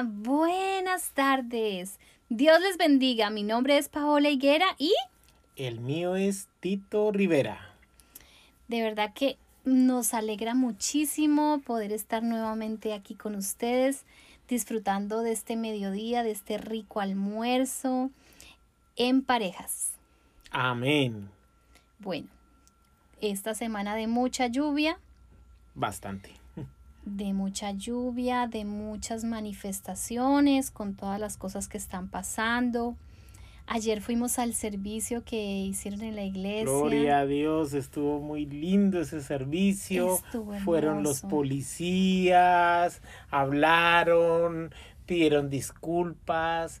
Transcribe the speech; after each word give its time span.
Hola, 0.00 0.08
buenas 0.10 1.10
tardes. 1.10 1.98
Dios 2.30 2.58
les 2.62 2.78
bendiga. 2.78 3.28
Mi 3.28 3.42
nombre 3.42 3.76
es 3.76 3.90
Paola 3.90 4.30
Higuera 4.30 4.64
y... 4.78 4.94
El 5.56 5.80
mío 5.80 6.16
es 6.16 6.48
Tito 6.60 7.12
Rivera. 7.12 7.74
De 8.68 8.80
verdad 8.80 9.12
que 9.12 9.36
nos 9.64 10.14
alegra 10.14 10.54
muchísimo 10.54 11.60
poder 11.66 11.92
estar 11.92 12.22
nuevamente 12.22 12.94
aquí 12.94 13.14
con 13.14 13.34
ustedes, 13.34 14.06
disfrutando 14.48 15.20
de 15.20 15.32
este 15.32 15.56
mediodía, 15.56 16.22
de 16.22 16.30
este 16.30 16.56
rico 16.56 17.00
almuerzo 17.00 18.10
en 18.96 19.20
parejas. 19.20 19.92
Amén. 20.50 21.28
Bueno, 21.98 22.28
esta 23.20 23.52
semana 23.52 23.94
de 23.96 24.06
mucha 24.06 24.46
lluvia. 24.46 24.98
Bastante 25.74 26.39
de 27.04 27.32
mucha 27.32 27.72
lluvia, 27.72 28.46
de 28.46 28.64
muchas 28.64 29.24
manifestaciones 29.24 30.70
con 30.70 30.94
todas 30.94 31.18
las 31.18 31.36
cosas 31.36 31.68
que 31.68 31.78
están 31.78 32.08
pasando. 32.08 32.96
Ayer 33.66 34.00
fuimos 34.00 34.38
al 34.40 34.54
servicio 34.54 35.22
que 35.24 35.36
hicieron 35.36 36.02
en 36.02 36.16
la 36.16 36.24
iglesia. 36.24 36.64
Gloria 36.64 37.20
a 37.20 37.26
Dios, 37.26 37.72
estuvo 37.72 38.20
muy 38.20 38.44
lindo 38.44 39.00
ese 39.00 39.22
servicio. 39.22 40.18
Fueron 40.64 41.04
los 41.04 41.20
policías, 41.20 43.00
hablaron, 43.30 44.74
pidieron 45.06 45.50
disculpas. 45.50 46.80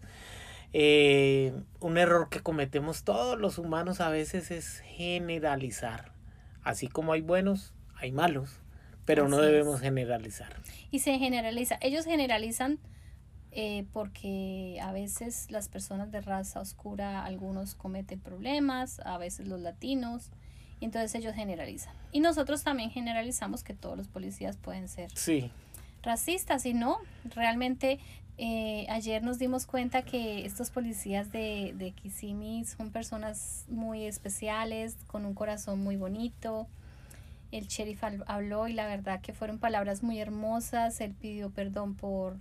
Eh, 0.72 1.52
un 1.78 1.96
error 1.96 2.28
que 2.28 2.40
cometemos 2.40 3.04
todos 3.04 3.38
los 3.38 3.58
humanos 3.58 4.00
a 4.00 4.08
veces 4.08 4.50
es 4.50 4.80
generalizar. 4.80 6.12
Así 6.62 6.88
como 6.88 7.12
hay 7.12 7.20
buenos, 7.20 7.72
hay 7.94 8.10
malos 8.10 8.60
pero 9.04 9.28
no 9.28 9.38
debemos 9.38 9.80
generalizar. 9.80 10.54
Y 10.90 11.00
se 11.00 11.18
generaliza. 11.18 11.78
Ellos 11.80 12.04
generalizan 12.04 12.78
eh, 13.52 13.84
porque 13.92 14.78
a 14.80 14.92
veces 14.92 15.50
las 15.50 15.68
personas 15.68 16.12
de 16.12 16.20
raza 16.20 16.60
oscura, 16.60 17.24
algunos 17.24 17.74
cometen 17.74 18.20
problemas, 18.20 19.00
a 19.00 19.18
veces 19.18 19.48
los 19.48 19.60
latinos, 19.60 20.30
y 20.78 20.84
entonces 20.84 21.14
ellos 21.16 21.34
generalizan. 21.34 21.94
Y 22.12 22.20
nosotros 22.20 22.62
también 22.62 22.90
generalizamos 22.90 23.64
que 23.64 23.74
todos 23.74 23.96
los 23.96 24.06
policías 24.06 24.56
pueden 24.56 24.88
ser 24.88 25.10
sí. 25.16 25.50
racistas, 26.02 26.64
y 26.64 26.74
no, 26.74 26.98
realmente 27.34 27.98
eh, 28.38 28.86
ayer 28.88 29.24
nos 29.24 29.40
dimos 29.40 29.66
cuenta 29.66 30.02
que 30.02 30.46
estos 30.46 30.70
policías 30.70 31.32
de, 31.32 31.74
de 31.76 31.90
Kissimmee 31.90 32.64
son 32.66 32.92
personas 32.92 33.64
muy 33.68 34.04
especiales, 34.04 34.96
con 35.08 35.26
un 35.26 35.34
corazón 35.34 35.82
muy 35.82 35.96
bonito, 35.96 36.68
el 37.52 37.66
sheriff 37.66 38.02
habló 38.26 38.68
y 38.68 38.72
la 38.72 38.86
verdad 38.86 39.20
que 39.20 39.32
fueron 39.32 39.58
palabras 39.58 40.02
muy 40.02 40.20
hermosas. 40.20 41.00
Él 41.00 41.14
pidió 41.14 41.50
perdón 41.50 41.94
por, 41.94 42.36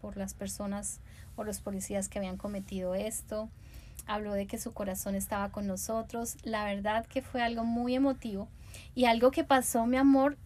por 0.00 0.16
las 0.16 0.34
personas 0.34 1.00
o 1.36 1.44
los 1.44 1.60
policías 1.60 2.08
que 2.08 2.18
habían 2.18 2.36
cometido 2.36 2.94
esto. 2.94 3.48
Habló 4.06 4.32
de 4.32 4.46
que 4.46 4.58
su 4.58 4.72
corazón 4.72 5.14
estaba 5.14 5.50
con 5.50 5.66
nosotros. 5.66 6.36
La 6.42 6.64
verdad 6.64 7.06
que 7.06 7.22
fue 7.22 7.42
algo 7.42 7.64
muy 7.64 7.94
emotivo 7.94 8.48
y 8.94 9.04
algo 9.04 9.30
que 9.30 9.44
pasó, 9.44 9.86
mi 9.86 9.96
amor, 9.96 10.36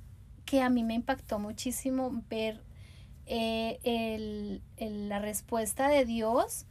que 0.44 0.60
a 0.60 0.68
mí 0.68 0.84
me 0.84 0.94
impactó 0.94 1.38
muchísimo 1.38 2.22
ver 2.28 2.60
eh, 3.26 3.78
el, 3.84 5.08
la 5.08 5.20
respuesta 5.20 5.88
de 5.88 6.04
Dios 6.04 6.66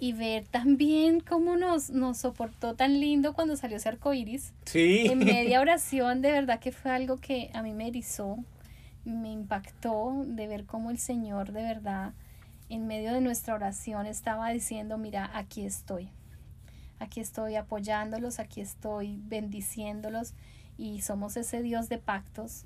y 0.00 0.12
ver 0.12 0.46
también 0.46 1.20
cómo 1.20 1.56
nos, 1.56 1.90
nos 1.90 2.18
soportó 2.18 2.74
tan 2.74 3.00
lindo 3.00 3.34
cuando 3.34 3.56
salió 3.56 3.76
ese 3.78 3.88
arco 3.88 4.14
iris. 4.14 4.52
Sí. 4.64 5.06
En 5.06 5.18
media 5.18 5.60
oración, 5.60 6.22
de 6.22 6.30
verdad 6.30 6.60
que 6.60 6.70
fue 6.70 6.92
algo 6.92 7.16
que 7.16 7.50
a 7.52 7.62
mí 7.62 7.72
me 7.72 7.88
erizó, 7.88 8.38
me 9.04 9.32
impactó 9.32 10.24
de 10.26 10.46
ver 10.46 10.64
cómo 10.66 10.90
el 10.90 10.98
Señor, 10.98 11.52
de 11.52 11.62
verdad, 11.62 12.12
en 12.68 12.86
medio 12.86 13.12
de 13.12 13.20
nuestra 13.20 13.54
oración 13.54 14.06
estaba 14.06 14.50
diciendo: 14.50 14.98
Mira, 14.98 15.30
aquí 15.34 15.64
estoy. 15.64 16.10
Aquí 17.00 17.20
estoy 17.20 17.56
apoyándolos, 17.56 18.38
aquí 18.38 18.60
estoy 18.60 19.20
bendiciéndolos 19.24 20.34
y 20.76 21.00
somos 21.00 21.36
ese 21.36 21.62
Dios 21.62 21.88
de 21.88 21.98
pactos. 21.98 22.64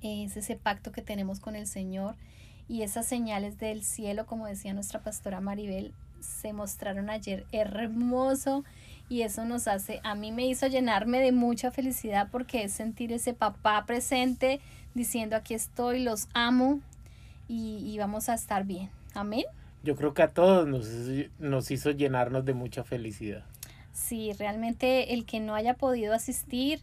Es 0.00 0.36
ese 0.36 0.56
pacto 0.56 0.92
que 0.92 1.02
tenemos 1.02 1.40
con 1.40 1.56
el 1.56 1.66
Señor 1.66 2.16
y 2.68 2.82
esas 2.82 3.06
señales 3.06 3.58
del 3.58 3.84
cielo, 3.84 4.26
como 4.26 4.46
decía 4.46 4.74
nuestra 4.74 5.02
pastora 5.02 5.40
Maribel, 5.40 5.94
se 6.22 6.52
mostraron 6.52 7.10
ayer 7.10 7.44
hermoso 7.52 8.64
y 9.08 9.22
eso 9.22 9.44
nos 9.44 9.68
hace, 9.68 10.00
a 10.04 10.14
mí 10.14 10.32
me 10.32 10.46
hizo 10.46 10.66
llenarme 10.68 11.20
de 11.20 11.32
mucha 11.32 11.70
felicidad 11.70 12.28
porque 12.30 12.64
es 12.64 12.72
sentir 12.72 13.12
ese 13.12 13.34
papá 13.34 13.84
presente 13.84 14.60
diciendo 14.94 15.36
aquí 15.36 15.54
estoy, 15.54 16.02
los 16.02 16.28
amo 16.32 16.80
y, 17.48 17.98
vamos 17.98 18.30
a 18.30 18.34
estar 18.34 18.64
bien. 18.64 18.88
Amén. 19.12 19.44
Yo 19.82 19.96
creo 19.96 20.14
que 20.14 20.22
a 20.22 20.28
todos 20.28 20.66
nos, 20.66 20.88
nos 21.38 21.70
hizo 21.70 21.90
llenarnos 21.90 22.46
de 22.46 22.54
mucha 22.54 22.82
felicidad. 22.82 23.44
Sí, 23.92 24.32
realmente 24.32 25.12
el 25.12 25.26
que 25.26 25.40
no 25.40 25.54
haya 25.54 25.74
podido 25.74 26.14
asistir, 26.14 26.80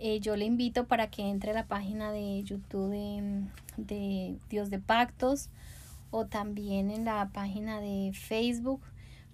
eh, 0.00 0.18
yo 0.18 0.34
le 0.34 0.46
invito 0.46 0.86
para 0.86 1.08
que 1.08 1.22
entre 1.22 1.52
a 1.52 1.54
la 1.54 1.66
página 1.66 2.10
de 2.10 2.42
YouTube 2.42 2.90
de, 2.90 3.44
de 3.76 4.36
Dios 4.48 4.70
de 4.70 4.80
Pactos 4.80 5.50
o 6.10 6.26
también 6.26 6.90
en 6.90 7.04
la 7.04 7.28
página 7.32 7.80
de 7.80 8.12
Facebook 8.14 8.82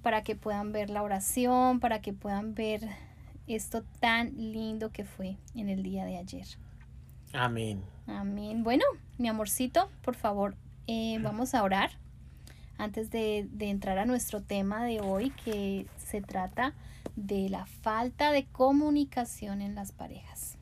para 0.02 0.22
que 0.22 0.36
puedan 0.36 0.72
ver 0.72 0.90
la 0.90 1.02
oración, 1.02 1.80
para 1.80 2.00
que 2.00 2.12
puedan 2.12 2.54
ver 2.54 2.88
esto 3.46 3.82
tan 4.00 4.34
lindo 4.36 4.90
que 4.90 5.04
fue 5.04 5.36
en 5.54 5.68
el 5.68 5.82
día 5.82 6.04
de 6.04 6.16
ayer. 6.16 6.46
Amén. 7.32 7.82
Amén. 8.06 8.62
Bueno, 8.62 8.84
mi 9.18 9.28
amorcito, 9.28 9.90
por 10.02 10.14
favor, 10.14 10.56
eh, 10.86 11.18
vamos 11.20 11.54
a 11.54 11.62
orar 11.62 11.90
antes 12.78 13.10
de, 13.10 13.48
de 13.50 13.70
entrar 13.70 13.98
a 13.98 14.04
nuestro 14.04 14.42
tema 14.42 14.84
de 14.84 15.00
hoy 15.00 15.30
que 15.44 15.86
se 15.96 16.20
trata 16.20 16.74
de 17.16 17.48
la 17.48 17.66
falta 17.66 18.30
de 18.30 18.44
comunicación 18.46 19.62
en 19.62 19.74
las 19.74 19.92
parejas. 19.92 20.58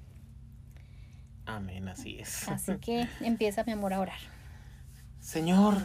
Amén, 1.47 1.89
así 1.89 2.19
es. 2.19 2.49
Así 2.49 2.77
que 2.79 3.09
empieza 3.21 3.65
mi 3.65 3.73
amor 3.73 3.93
a 3.93 4.01
orar. 4.01 4.34
Señor, 5.25 5.79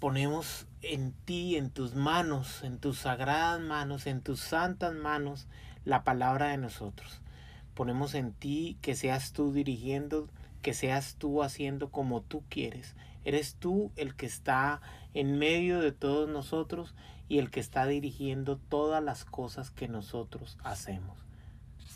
ponemos 0.00 0.66
en 0.82 1.12
ti, 1.12 1.54
en 1.54 1.70
tus 1.70 1.94
manos, 1.94 2.64
en 2.64 2.80
tus 2.80 2.98
sagradas 2.98 3.60
manos, 3.60 4.08
en 4.08 4.22
tus 4.22 4.40
santas 4.40 4.92
manos, 4.92 5.46
la 5.84 6.02
palabra 6.02 6.48
de 6.48 6.56
nosotros. 6.56 7.22
Ponemos 7.74 8.14
en 8.14 8.32
ti 8.32 8.76
que 8.82 8.96
seas 8.96 9.32
tú 9.32 9.52
dirigiendo, 9.52 10.28
que 10.62 10.74
seas 10.74 11.14
tú 11.14 11.44
haciendo 11.44 11.92
como 11.92 12.22
tú 12.22 12.42
quieres. 12.48 12.96
Eres 13.24 13.54
tú 13.54 13.92
el 13.94 14.16
que 14.16 14.26
está 14.26 14.80
en 15.14 15.38
medio 15.38 15.78
de 15.78 15.92
todos 15.92 16.28
nosotros 16.28 16.96
y 17.28 17.38
el 17.38 17.52
que 17.52 17.60
está 17.60 17.86
dirigiendo 17.86 18.56
todas 18.56 19.00
las 19.00 19.24
cosas 19.24 19.70
que 19.70 19.86
nosotros 19.86 20.58
hacemos 20.64 21.25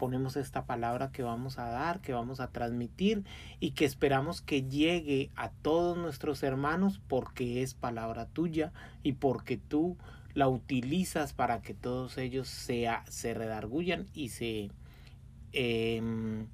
ponemos 0.00 0.36
esta 0.36 0.64
palabra 0.64 1.12
que 1.12 1.22
vamos 1.22 1.58
a 1.58 1.66
dar, 1.66 2.00
que 2.00 2.14
vamos 2.14 2.40
a 2.40 2.48
transmitir 2.48 3.22
y 3.60 3.72
que 3.72 3.84
esperamos 3.84 4.40
que 4.40 4.62
llegue 4.62 5.28
a 5.36 5.50
todos 5.50 5.98
nuestros 5.98 6.42
hermanos 6.42 7.02
porque 7.06 7.60
es 7.60 7.74
palabra 7.74 8.24
tuya 8.24 8.72
y 9.02 9.12
porque 9.12 9.58
tú 9.58 9.98
la 10.32 10.48
utilizas 10.48 11.34
para 11.34 11.60
que 11.60 11.74
todos 11.74 12.16
ellos 12.16 12.48
sea, 12.48 13.04
se 13.10 13.34
redargullan 13.34 14.06
y 14.14 14.30
se... 14.30 14.70
Em, 15.52 16.46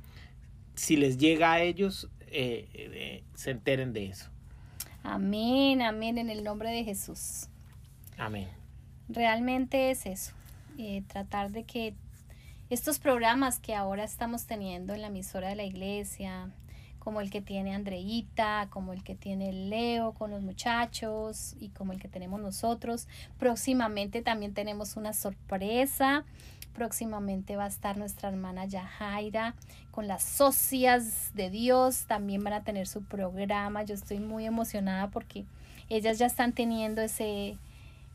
si 0.75 0.97
les 0.97 1.17
llega 1.17 1.53
a 1.53 1.61
ellos, 1.61 2.11
eh, 2.27 2.69
eh, 2.75 3.23
se 3.35 3.53
enteren 3.53 3.93
de 3.93 4.07
eso. 4.07 4.29
Amén, 5.05 5.83
amén, 5.83 6.19
en 6.19 6.31
el 6.31 6.43
nombre 6.43 6.71
de 6.71 6.83
Jesús. 6.83 7.47
Amén. 8.19 8.49
Realmente 9.09 9.93
es 9.93 10.05
eso, 10.05 10.33
eh, 10.79 11.05
tratar 11.07 11.53
de 11.53 11.63
que 11.63 11.95
estos 12.69 12.99
programas 12.99 13.61
que 13.61 13.75
ahora 13.75 14.03
estamos 14.03 14.47
teniendo 14.47 14.93
en 14.93 15.03
la 15.03 15.07
emisora 15.07 15.49
de 15.49 15.55
la 15.55 15.65
iglesia, 15.65 16.51
como 16.99 17.21
el 17.21 17.31
que 17.31 17.41
tiene 17.41 17.73
Andreita, 17.73 18.67
como 18.71 18.93
el 18.93 19.05
que 19.05 19.15
tiene 19.15 19.53
Leo 19.53 20.13
con 20.15 20.33
los 20.33 20.43
muchachos 20.43 21.55
y 21.61 21.69
como 21.69 21.93
el 21.93 22.01
que 22.01 22.09
tenemos 22.09 22.41
nosotros. 22.41 23.07
Próximamente 23.39 24.23
también 24.23 24.55
tenemos 24.55 24.97
una 24.97 25.13
sorpresa. 25.13 26.25
Próximamente 26.75 27.55
va 27.55 27.67
a 27.67 27.69
estar 27.69 27.97
nuestra 27.97 28.31
hermana 28.31 28.65
Yajaira 28.65 29.55
con 29.93 30.09
las 30.09 30.25
socias 30.25 31.31
de 31.35 31.49
Dios. 31.49 32.07
También 32.09 32.43
van 32.43 32.55
a 32.55 32.65
tener 32.65 32.89
su 32.89 33.05
programa. 33.05 33.85
Yo 33.85 33.95
estoy 33.95 34.19
muy 34.19 34.45
emocionada 34.45 35.09
porque 35.11 35.45
ellas 35.89 36.19
ya 36.19 36.27
están 36.27 36.55
teniendo 36.55 37.03
ese, 37.03 37.57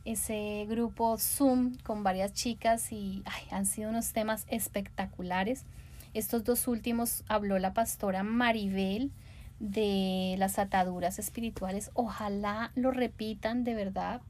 ese 0.05 0.65
grupo 0.67 1.17
Zoom 1.17 1.77
con 1.83 2.03
varias 2.03 2.33
chicas 2.33 2.91
y 2.91 3.23
han 3.51 3.65
sido 3.65 3.89
unos 3.89 4.13
temas 4.13 4.45
espectaculares. 4.49 5.65
Estos 6.13 6.43
dos 6.43 6.67
últimos 6.67 7.23
habló 7.27 7.57
la 7.59 7.73
pastora 7.73 8.23
Maribel 8.23 9.11
de 9.59 10.35
las 10.37 10.59
ataduras 10.59 11.19
espirituales. 11.19 11.91
Ojalá 11.93 12.71
lo 12.75 12.91
repitan 12.91 13.63
de 13.63 13.75
verdad. 13.75 14.21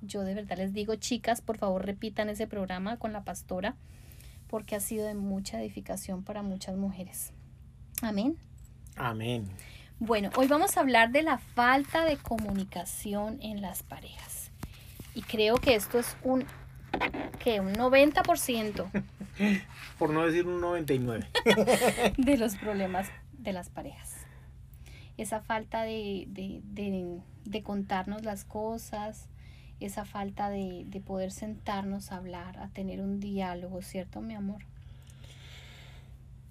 Yo 0.00 0.22
de 0.22 0.34
verdad 0.34 0.58
les 0.58 0.72
digo, 0.72 0.94
chicas, 0.94 1.40
por 1.40 1.58
favor 1.58 1.84
repitan 1.84 2.28
ese 2.28 2.46
programa 2.46 2.96
con 2.96 3.12
la 3.12 3.24
pastora 3.24 3.74
porque 4.48 4.76
ha 4.76 4.80
sido 4.80 5.06
de 5.06 5.14
mucha 5.14 5.60
edificación 5.60 6.22
para 6.22 6.42
muchas 6.42 6.76
mujeres. 6.76 7.32
Amén. 8.02 8.36
Amén. 8.96 9.48
Bueno, 9.98 10.30
hoy 10.36 10.46
vamos 10.46 10.76
a 10.76 10.80
hablar 10.80 11.10
de 11.10 11.22
la 11.22 11.38
falta 11.38 12.04
de 12.04 12.16
comunicación 12.16 13.38
en 13.42 13.62
las 13.62 13.82
parejas. 13.82 14.33
Y 15.14 15.22
creo 15.22 15.56
que 15.56 15.74
esto 15.74 15.98
es 15.98 16.16
un, 16.22 16.44
que 17.38 17.60
un 17.60 17.74
90%. 17.74 18.90
Por 19.98 20.10
no 20.10 20.26
decir 20.26 20.46
un 20.46 20.60
99. 20.60 21.26
de 22.16 22.36
los 22.36 22.56
problemas 22.56 23.08
de 23.38 23.52
las 23.52 23.70
parejas. 23.70 24.14
Esa 25.16 25.40
falta 25.40 25.82
de, 25.82 26.26
de, 26.28 27.62
contarnos 27.62 28.24
las 28.24 28.44
cosas, 28.44 29.28
esa 29.78 30.04
falta 30.04 30.50
de, 30.50 30.84
de 30.86 31.00
poder 31.00 31.30
sentarnos 31.30 32.10
a 32.10 32.16
hablar, 32.16 32.58
a 32.58 32.68
tener 32.68 33.00
un 33.00 33.20
diálogo, 33.20 33.80
¿cierto, 33.82 34.20
mi 34.20 34.34
amor? 34.34 34.64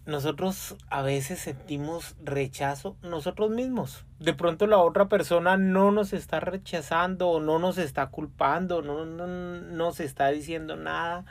Nosotros 0.05 0.75
a 0.89 1.01
veces 1.01 1.39
sentimos 1.39 2.15
rechazo 2.21 2.97
nosotros 3.01 3.49
mismos. 3.49 4.05
De 4.19 4.33
pronto 4.33 4.67
la 4.67 4.77
otra 4.77 5.07
persona 5.07 5.55
no 5.55 5.91
nos 5.91 6.11
está 6.13 6.39
rechazando 6.39 7.29
o 7.29 7.39
no 7.39 7.57
nos 7.59 7.77
está 7.77 8.07
culpando, 8.07 8.81
no, 8.81 9.05
no, 9.05 9.27
nos 9.27 9.99
está 9.99 10.27
diciendo 10.29 10.75
nada, 10.75 11.25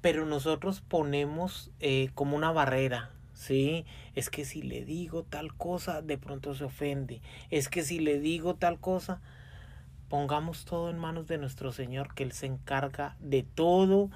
pero 0.00 0.26
nosotros 0.26 0.80
ponemos 0.80 1.72
eh, 1.80 2.10
como 2.14 2.36
una 2.36 2.52
barrera. 2.52 3.10
Sí, 3.32 3.84
es 4.14 4.30
que 4.30 4.44
si 4.44 4.62
le 4.62 4.84
digo 4.84 5.24
tal 5.24 5.52
cosa, 5.54 6.00
de 6.00 6.16
pronto 6.16 6.54
se 6.54 6.64
ofende. 6.64 7.20
Es 7.50 7.68
que 7.68 7.82
si 7.82 7.98
le 7.98 8.20
digo 8.20 8.54
tal 8.54 8.78
cosa, 8.78 9.20
pongamos 10.08 10.64
todo 10.64 10.88
en 10.88 10.98
manos 10.98 11.26
de 11.26 11.38
nuestro 11.38 11.72
Señor, 11.72 12.14
que 12.14 12.22
Él 12.22 12.32
se 12.32 12.46
encarga 12.46 13.16
de 13.18 13.42
todo 13.42 14.10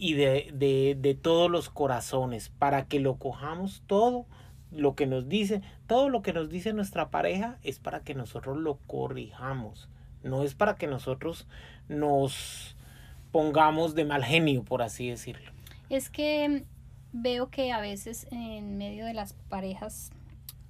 y 0.00 0.14
de, 0.14 0.96
de, 0.98 1.14
todos 1.14 1.50
los 1.50 1.68
corazones, 1.68 2.48
para 2.48 2.86
que 2.86 3.00
lo 3.00 3.16
cojamos 3.16 3.82
todo 3.86 4.24
lo 4.70 4.94
que 4.94 5.06
nos 5.06 5.28
dice, 5.28 5.60
todo 5.86 6.08
lo 6.08 6.22
que 6.22 6.32
nos 6.32 6.48
dice 6.48 6.72
nuestra 6.72 7.10
pareja 7.10 7.58
es 7.62 7.78
para 7.78 8.00
que 8.00 8.14
nosotros 8.14 8.56
lo 8.56 8.78
corrijamos, 8.86 9.90
no 10.22 10.42
es 10.42 10.54
para 10.54 10.76
que 10.76 10.86
nosotros 10.86 11.46
nos 11.88 12.78
pongamos 13.30 13.94
de 13.94 14.06
mal 14.06 14.24
genio, 14.24 14.64
por 14.64 14.80
así 14.80 15.10
decirlo. 15.10 15.52
Es 15.90 16.08
que 16.08 16.64
veo 17.12 17.50
que 17.50 17.70
a 17.70 17.80
veces 17.82 18.26
en 18.30 18.78
medio 18.78 19.04
de 19.04 19.12
las 19.12 19.34
parejas 19.50 20.12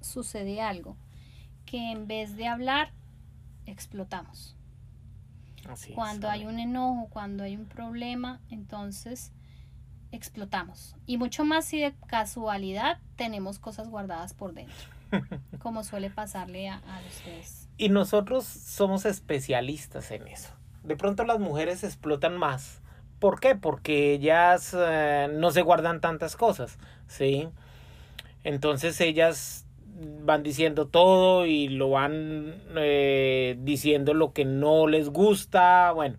sucede 0.01 0.59
algo, 0.59 0.97
que 1.65 1.93
en 1.93 2.05
vez 2.05 2.35
de 2.35 2.47
hablar, 2.47 2.91
explotamos 3.65 4.57
cuando 5.95 6.29
hay 6.29 6.45
un 6.45 6.59
enojo, 6.59 7.07
cuando 7.09 7.43
hay 7.43 7.55
un 7.55 7.65
problema, 7.65 8.39
entonces 8.49 9.31
explotamos. 10.11 10.95
Y 11.05 11.17
mucho 11.17 11.45
más 11.45 11.65
si 11.65 11.79
de 11.79 11.93
casualidad 12.07 12.99
tenemos 13.15 13.59
cosas 13.59 13.89
guardadas 13.89 14.33
por 14.33 14.53
dentro, 14.53 14.87
como 15.59 15.83
suele 15.83 16.09
pasarle 16.09 16.69
a, 16.69 16.81
ustedes. 17.07 17.69
Y 17.77 17.89
nosotros 17.89 18.45
somos 18.45 19.05
especialistas 19.05 20.11
en 20.11 20.27
eso. 20.27 20.49
De 20.83 20.95
pronto 20.95 21.23
las 21.23 21.39
mujeres 21.39 21.83
explotan 21.83 22.37
más. 22.37 22.81
¿Por 23.19 23.39
qué? 23.39 23.55
Porque 23.55 24.13
ellas 24.13 24.75
eh, 24.77 25.29
no 25.31 25.51
se 25.51 25.61
guardan 25.61 26.01
tantas 26.01 26.35
cosas, 26.35 26.79
¿sí? 27.07 27.49
Entonces 28.43 28.99
ellas 28.99 29.65
van 30.23 30.43
diciendo 30.43 30.87
todo 30.87 31.45
y 31.45 31.67
lo 31.67 31.91
van 31.91 32.61
eh, 32.75 33.57
diciendo 33.59 34.13
lo 34.13 34.33
que 34.33 34.45
no 34.45 34.87
les 34.87 35.09
gusta. 35.09 35.91
Bueno, 35.91 36.17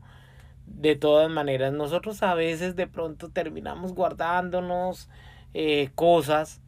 de 0.67 0.97
todas 0.97 1.31
maneras, 1.31 1.73
nosotros 1.73 2.23
a 2.23 2.35
veces 2.35 2.77
de 2.77 2.87
pronto 2.87 3.31
terminamos 3.31 3.95
guardándonos 3.95 5.09
eh, 5.55 5.91
cosas 5.95 6.61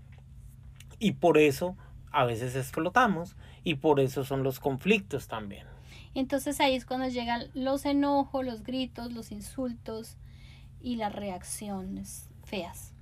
y 0.99 1.12
por 1.12 1.38
eso 1.38 1.76
a 2.11 2.25
veces 2.25 2.55
explotamos 2.56 3.37
y 3.64 3.76
por 3.76 4.00
eso 4.00 4.25
son 4.25 4.43
los 4.43 4.60
conflictos 4.60 5.28
también. 5.28 5.67
Entonces 6.14 6.60
ahí 6.60 6.76
es 6.76 6.87
cuando 6.87 7.08
llegan 7.08 7.49
los 7.55 7.84
enojos, 7.87 8.44
los 8.44 8.62
gritos, 8.62 9.12
los 9.12 9.32
insultos 9.32 10.17
y 10.81 10.96
las 10.96 11.12
reacciones 11.12 12.28
feas 12.44 12.93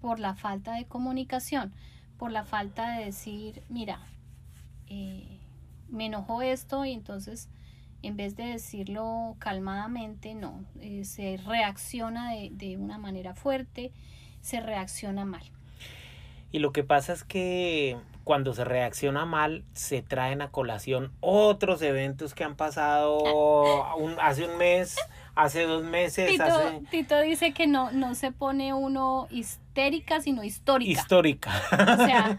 por 0.00 0.20
la 0.20 0.34
falta 0.34 0.74
de 0.74 0.86
comunicación 0.86 1.74
por 2.18 2.32
la 2.32 2.44
falta 2.44 2.96
de 2.96 3.06
decir, 3.06 3.62
mira, 3.68 4.00
eh, 4.88 5.38
me 5.88 6.06
enojó 6.06 6.42
esto 6.42 6.84
y 6.84 6.92
entonces 6.92 7.48
en 8.02 8.16
vez 8.16 8.36
de 8.36 8.44
decirlo 8.44 9.36
calmadamente, 9.38 10.34
no, 10.34 10.64
eh, 10.80 11.04
se 11.04 11.38
reacciona 11.38 12.32
de, 12.32 12.50
de, 12.52 12.76
una 12.76 12.98
manera 12.98 13.34
fuerte, 13.34 13.92
se 14.40 14.60
reacciona 14.60 15.24
mal. 15.24 15.42
Y 16.52 16.60
lo 16.60 16.72
que 16.72 16.84
pasa 16.84 17.12
es 17.12 17.24
que 17.24 17.96
cuando 18.26 18.54
se 18.54 18.64
reacciona 18.64 19.24
mal, 19.24 19.64
se 19.72 20.02
traen 20.02 20.42
a 20.42 20.50
colación 20.50 21.12
otros 21.20 21.82
eventos 21.82 22.34
que 22.34 22.44
han 22.44 22.56
pasado 22.56 23.18
ah. 23.24 23.94
hace 24.20 24.48
un 24.48 24.56
mes, 24.58 24.96
hace 25.34 25.62
dos 25.62 25.84
meses. 25.84 26.30
Tito, 26.30 26.82
Tito 26.90 27.20
dice 27.20 27.52
que 27.52 27.66
no, 27.66 27.92
no 27.92 28.14
se 28.14 28.32
pone 28.32 28.74
uno 28.74 29.28
histérica, 29.76 30.20
sino 30.22 30.42
histórica. 30.42 31.00
Histórica. 31.00 31.50
O 31.70 32.06
sea, 32.06 32.38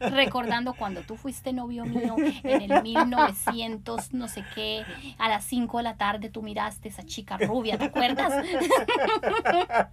recordando 0.10 0.74
cuando 0.74 1.00
tú 1.00 1.16
fuiste 1.16 1.52
novio 1.52 1.86
mío 1.86 2.14
en 2.18 2.70
el 2.70 2.82
1900, 2.82 4.12
no 4.12 4.28
sé 4.28 4.44
qué, 4.54 4.84
a 5.18 5.28
las 5.28 5.44
5 5.44 5.78
de 5.78 5.82
la 5.82 5.96
tarde 5.96 6.28
tú 6.28 6.42
miraste 6.42 6.88
a 6.88 6.92
esa 6.92 7.02
chica 7.04 7.38
rubia, 7.38 7.78
¿te 7.78 7.86
acuerdas? 7.86 8.44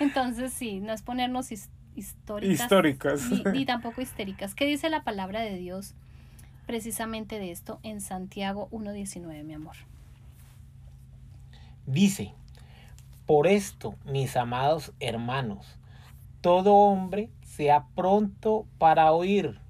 Entonces 0.00 0.52
sí, 0.54 0.80
no 0.80 0.94
es 0.94 1.02
ponernos 1.02 1.52
históricas. 1.52 2.60
Históricas. 2.60 3.30
ni 3.52 3.66
tampoco 3.66 4.00
histéricas. 4.00 4.54
¿Qué 4.54 4.64
dice 4.64 4.88
la 4.88 5.02
palabra 5.02 5.40
de 5.40 5.56
Dios 5.56 5.94
precisamente 6.66 7.38
de 7.38 7.50
esto 7.50 7.80
en 7.82 8.00
Santiago 8.00 8.68
1.19, 8.70 9.44
mi 9.44 9.52
amor? 9.52 9.76
Dice, 11.84 12.32
por 13.26 13.46
esto, 13.46 13.94
mis 14.04 14.36
amados 14.36 14.92
hermanos, 15.00 15.78
todo 16.42 16.74
hombre 16.74 17.30
sea 17.42 17.86
pronto 17.94 18.66
para 18.76 19.12
oír, 19.12 19.60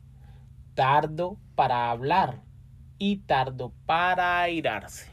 tardo 0.75 1.37
para 1.55 1.91
hablar 1.91 2.43
y 2.99 3.19
tardo 3.19 3.73
para 3.87 4.41
airarse. 4.41 5.09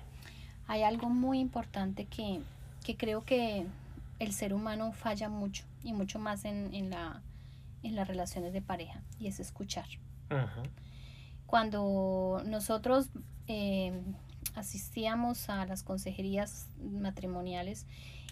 Hay 0.68 0.84
algo 0.84 1.10
muy 1.10 1.40
importante 1.40 2.06
que, 2.06 2.42
creo 2.98 3.24
que 3.24 3.68
el 4.20 4.34
ser 4.34 4.54
humano 4.54 4.94
falla 4.94 5.30
mucho 5.30 5.66
y 5.84 5.94
mucho 5.94 6.18
más 6.18 6.46
en, 6.46 6.90
la, 6.90 7.22
en 7.84 7.96
las 7.96 8.08
relaciones 8.08 8.54
de 8.54 8.62
pareja 8.62 9.02
y 9.20 9.28
es 9.28 9.40
escuchar. 9.40 9.86
Cuando 11.46 12.42
nosotros 12.46 13.10
eh, 13.48 14.02
asistíamos 14.56 15.50
a 15.50 15.66
las 15.66 15.84
consejerías 15.84 16.68
matrimoniales 16.80 17.86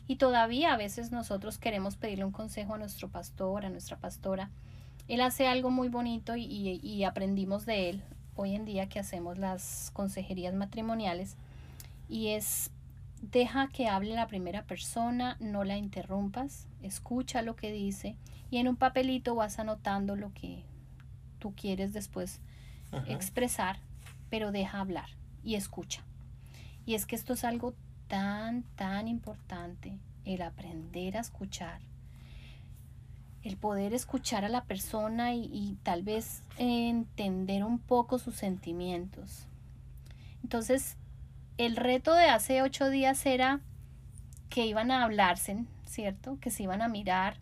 y 0.07 0.15
todavía 0.15 0.73
a 0.73 0.77
veces 0.77 1.11
nosotros 1.11 1.57
queremos 1.57 1.97
pedirle 1.97 2.25
un 2.25 2.31
consejo 2.31 2.75
a 2.75 2.77
nuestro 2.77 3.09
pastor, 3.09 3.65
a 3.65 3.69
nuestra 3.69 3.97
pastora. 3.97 4.49
Él 5.07 5.21
hace 5.21 5.47
algo 5.47 5.69
muy 5.69 5.89
bonito 5.89 6.35
y, 6.35 6.43
y 6.45 7.03
aprendimos 7.03 7.65
de 7.65 7.89
él 7.89 8.03
hoy 8.35 8.55
en 8.55 8.65
día 8.65 8.87
que 8.87 8.99
hacemos 8.99 9.37
las 9.37 9.91
consejerías 9.93 10.53
matrimoniales 10.53 11.35
y 12.07 12.29
es 12.29 12.71
deja 13.21 13.67
que 13.69 13.87
hable 13.87 14.13
la 14.13 14.27
primera 14.27 14.63
persona, 14.63 15.37
no 15.39 15.63
la 15.63 15.77
interrumpas, 15.77 16.67
escucha 16.81 17.41
lo 17.41 17.55
que 17.55 17.71
dice 17.71 18.15
y 18.51 18.57
en 18.57 18.67
un 18.67 18.75
papelito 18.75 19.35
vas 19.35 19.59
anotando 19.59 20.15
lo 20.15 20.33
que 20.33 20.63
tú 21.39 21.53
quieres 21.55 21.93
después 21.93 22.39
expresar, 23.07 23.79
pero 24.29 24.51
deja 24.51 24.79
hablar 24.79 25.09
y 25.43 25.55
escucha. 25.55 26.03
Y 26.85 26.95
es 26.95 27.05
que 27.05 27.15
esto 27.15 27.33
es 27.33 27.43
algo 27.43 27.73
tan, 28.07 28.63
tan 28.75 29.07
importante, 29.07 29.97
el 30.25 30.41
aprender 30.41 31.17
a 31.17 31.21
escuchar, 31.21 31.79
el 33.43 33.57
poder 33.57 33.93
escuchar 33.93 34.43
a 34.45 34.49
la 34.49 34.63
persona 34.63 35.33
y, 35.33 35.77
tal 35.83 36.03
vez 36.03 36.43
entender 36.57 37.63
un 37.63 37.79
poco 37.79 38.19
sus 38.19 38.35
sentimientos. 38.35 39.45
Entonces, 40.43 40.97
el 41.57 41.75
reto 41.75 42.13
de 42.13 42.25
hace 42.25 42.61
ocho 42.61 42.89
días 42.89 43.25
era 43.25 43.61
que 44.49 44.65
iban 44.65 44.91
a 44.91 45.03
hablarse, 45.03 45.65
¿cierto? 45.85 46.37
Que 46.41 46.51
se 46.51 46.63
iban 46.63 46.81
a 46.81 46.87
mirar, 46.87 47.37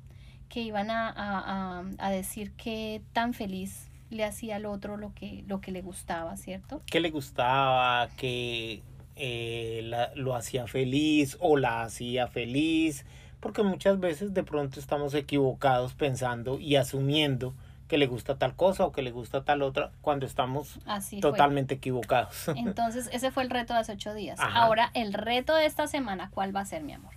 que 0.49 0.61
iban 0.61 0.91
a, 0.91 1.83
a 1.97 2.09
decir 2.09 2.51
que 2.53 3.01
tan 3.13 3.33
feliz 3.33 3.89
le 4.09 4.23
hacía 4.23 4.57
al 4.57 4.65
otro 4.65 4.97
lo 4.97 5.13
que, 5.13 5.43
lo 5.47 5.61
que 5.61 5.71
le 5.71 5.81
gustaba, 5.81 6.37
¿cierto? 6.37 6.81
¿Qué 6.85 6.99
le 6.99 7.11
gustaba? 7.11 8.07
¿Qué 8.17 8.81
eh, 9.15 9.89
lo 10.15 10.35
hacía 10.35 10.67
feliz 10.67 11.37
o 11.39 11.57
la 11.57 11.83
hacía 11.83 12.27
feliz? 12.27 13.05
Porque 13.39 13.63
muchas 13.63 13.99
veces 13.99 14.33
de 14.33 14.43
pronto 14.43 14.79
estamos 14.79 15.13
equivocados 15.13 15.93
pensando 15.93 16.59
y 16.59 16.75
asumiendo 16.75 17.53
que 17.87 17.97
le 17.97 18.07
gusta 18.07 18.37
tal 18.37 18.55
cosa 18.55 18.85
o 18.85 18.91
que 18.91 19.03
le 19.03 19.11
gusta 19.11 19.43
tal 19.43 19.61
otra 19.61 19.91
cuando 20.01 20.25
estamos 20.25 20.79
totalmente 21.21 21.75
equivocados. 21.75 22.47
Entonces, 22.55 23.09
ese 23.13 23.31
fue 23.31 23.43
el 23.43 23.49
reto 23.49 23.73
de 23.73 23.79
hace 23.79 23.91
ocho 23.91 24.13
días. 24.13 24.39
Ahora, 24.39 24.89
el 24.95 25.13
reto 25.13 25.55
de 25.55 25.65
esta 25.67 25.85
semana, 25.87 26.31
¿cuál 26.33 26.55
va 26.55 26.61
a 26.61 26.65
ser, 26.65 26.83
mi 26.83 26.93
amor? 26.93 27.13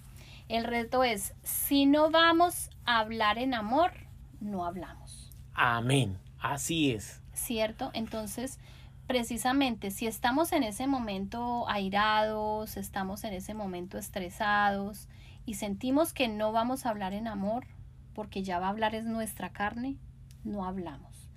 El 0.49 0.65
reto 0.65 1.05
es, 1.05 1.35
si 1.43 1.87
no 1.87 2.11
vamos 2.11 2.71
a 2.85 2.99
hablar 2.99 3.39
en 3.39 3.55
amor, 3.55 3.93
no 4.41 4.67
hablamos. 4.67 5.31
Amén. 5.55 6.19
Así 6.41 6.93
es. 6.93 7.23
¿cierto? 7.39 7.91
Entonces, 7.95 8.59
precisamente 9.09 9.91
si 9.91 10.07
estamos 10.07 10.53
en 10.53 10.63
ese 10.63 10.87
momento 10.87 11.67
airados, 11.69 12.77
estamos 12.77 13.25
en 13.25 13.33
ese 13.33 13.55
momento 13.55 13.97
estresados 13.97 15.09
y 15.47 15.55
sentimos 15.55 16.13
que 16.13 16.29
no 16.29 16.53
vamos 16.53 16.85
a 16.85 16.91
hablar 16.91 17.15
en 17.15 17.27
amor, 17.27 17.67
porque 18.15 18.43
ya 18.43 18.59
va 18.59 18.67
a 18.67 18.71
hablar 18.71 18.95
es 18.95 19.07
nuestra 19.07 19.49
carne, 19.49 19.97
no 20.45 20.67
hablamos. 20.67 21.31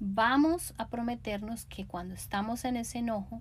Vamos 0.00 0.74
a 0.76 0.88
prometernos 0.88 1.64
que 1.64 1.86
cuando 1.86 2.14
estamos 2.14 2.66
en 2.66 2.76
ese 2.76 2.98
enojo, 2.98 3.40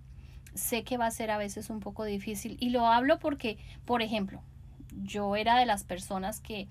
sé 0.53 0.85
que 0.85 0.95
va 0.95 1.07
a 1.07 1.11
ser 1.11 1.29
a 1.29 1.37
veces 1.37 1.69
un 1.69 1.81
poco 1.81 2.05
difícil 2.05 2.55
y 2.61 2.69
lo 2.69 2.87
hablo 2.87 3.19
porque, 3.19 3.57
por 3.83 4.01
ejemplo, 4.01 4.41
yo 5.01 5.35
era 5.35 5.57
de 5.57 5.65
las 5.65 5.83
personas 5.83 6.39
que, 6.39 6.69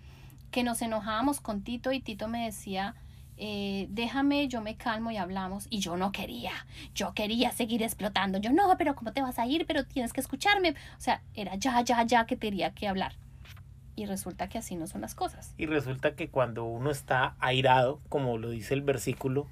que 0.50 0.62
nos 0.62 0.80
enojábamos 0.80 1.42
con 1.42 1.60
Tito 1.60 1.92
y 1.92 2.00
Tito 2.00 2.26
me 2.26 2.46
decía, 2.46 2.94
eh, 3.38 3.86
déjame, 3.90 4.48
yo 4.48 4.60
me 4.60 4.76
calmo 4.76 5.10
y 5.10 5.16
hablamos. 5.16 5.66
Y 5.70 5.80
yo 5.80 5.96
no 5.96 6.12
quería, 6.12 6.52
yo 6.94 7.14
quería 7.14 7.50
seguir 7.52 7.82
explotando. 7.82 8.38
Yo 8.38 8.52
no, 8.52 8.74
pero 8.78 8.94
¿cómo 8.94 9.12
te 9.12 9.22
vas 9.22 9.38
a 9.38 9.46
ir? 9.46 9.66
Pero 9.66 9.84
tienes 9.84 10.12
que 10.12 10.20
escucharme. 10.20 10.70
O 10.70 11.00
sea, 11.00 11.22
era 11.34 11.56
ya, 11.56 11.80
ya, 11.82 12.04
ya 12.04 12.26
que 12.26 12.36
tenía 12.36 12.72
que 12.72 12.88
hablar. 12.88 13.14
Y 13.94 14.06
resulta 14.06 14.48
que 14.48 14.58
así 14.58 14.76
no 14.76 14.86
son 14.86 15.02
las 15.02 15.14
cosas. 15.14 15.54
Y 15.58 15.66
resulta 15.66 16.14
que 16.14 16.28
cuando 16.28 16.64
uno 16.64 16.90
está 16.90 17.34
airado, 17.40 18.00
como 18.08 18.38
lo 18.38 18.50
dice 18.50 18.74
el 18.74 18.82
versículo, 18.82 19.46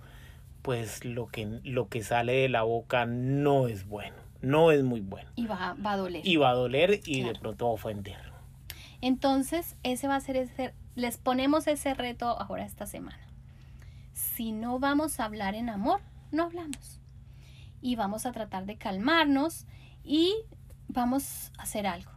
pues 0.63 1.05
lo 1.05 1.27
que, 1.27 1.61
lo 1.65 1.89
que 1.89 2.03
sale 2.03 2.33
de 2.33 2.49
la 2.49 2.63
boca 2.63 3.07
no 3.07 3.69
es 3.69 3.87
bueno, 3.87 4.17
no 4.41 4.73
es 4.73 4.83
muy 4.83 5.01
bueno. 5.01 5.31
Y 5.37 5.47
va, 5.47 5.77
va 5.85 5.93
a 5.93 5.97
doler. 5.97 6.27
Y 6.27 6.37
va 6.37 6.51
a 6.51 6.55
doler 6.55 7.01
y 7.05 7.23
de 7.23 7.35
pronto 7.35 7.67
va 7.67 7.71
a 7.73 7.75
ofender. 7.75 8.31
Entonces, 9.03 9.77
ese 9.83 10.09
va 10.09 10.17
a 10.17 10.21
ser 10.21 10.37
ese, 10.37 10.75
les 10.95 11.17
ponemos 11.17 11.67
ese 11.67 11.95
reto 11.95 12.27
ahora 12.27 12.65
esta 12.65 12.87
semana. 12.87 13.19
Si 14.37 14.53
no 14.53 14.79
vamos 14.79 15.21
a 15.21 15.25
hablar 15.25 15.55
en 15.55 15.69
amor, 15.69 16.01
no 16.33 16.45
hablamos. 16.45 17.01
Y 17.81 17.97
vamos 17.97 18.27
a 18.27 18.33
tratar 18.33 18.67
de 18.67 18.77
calmarnos 18.77 19.67
y 20.05 20.35
vamos 20.89 21.53
a 21.59 21.63
hacer 21.63 21.87
algo. 21.87 22.11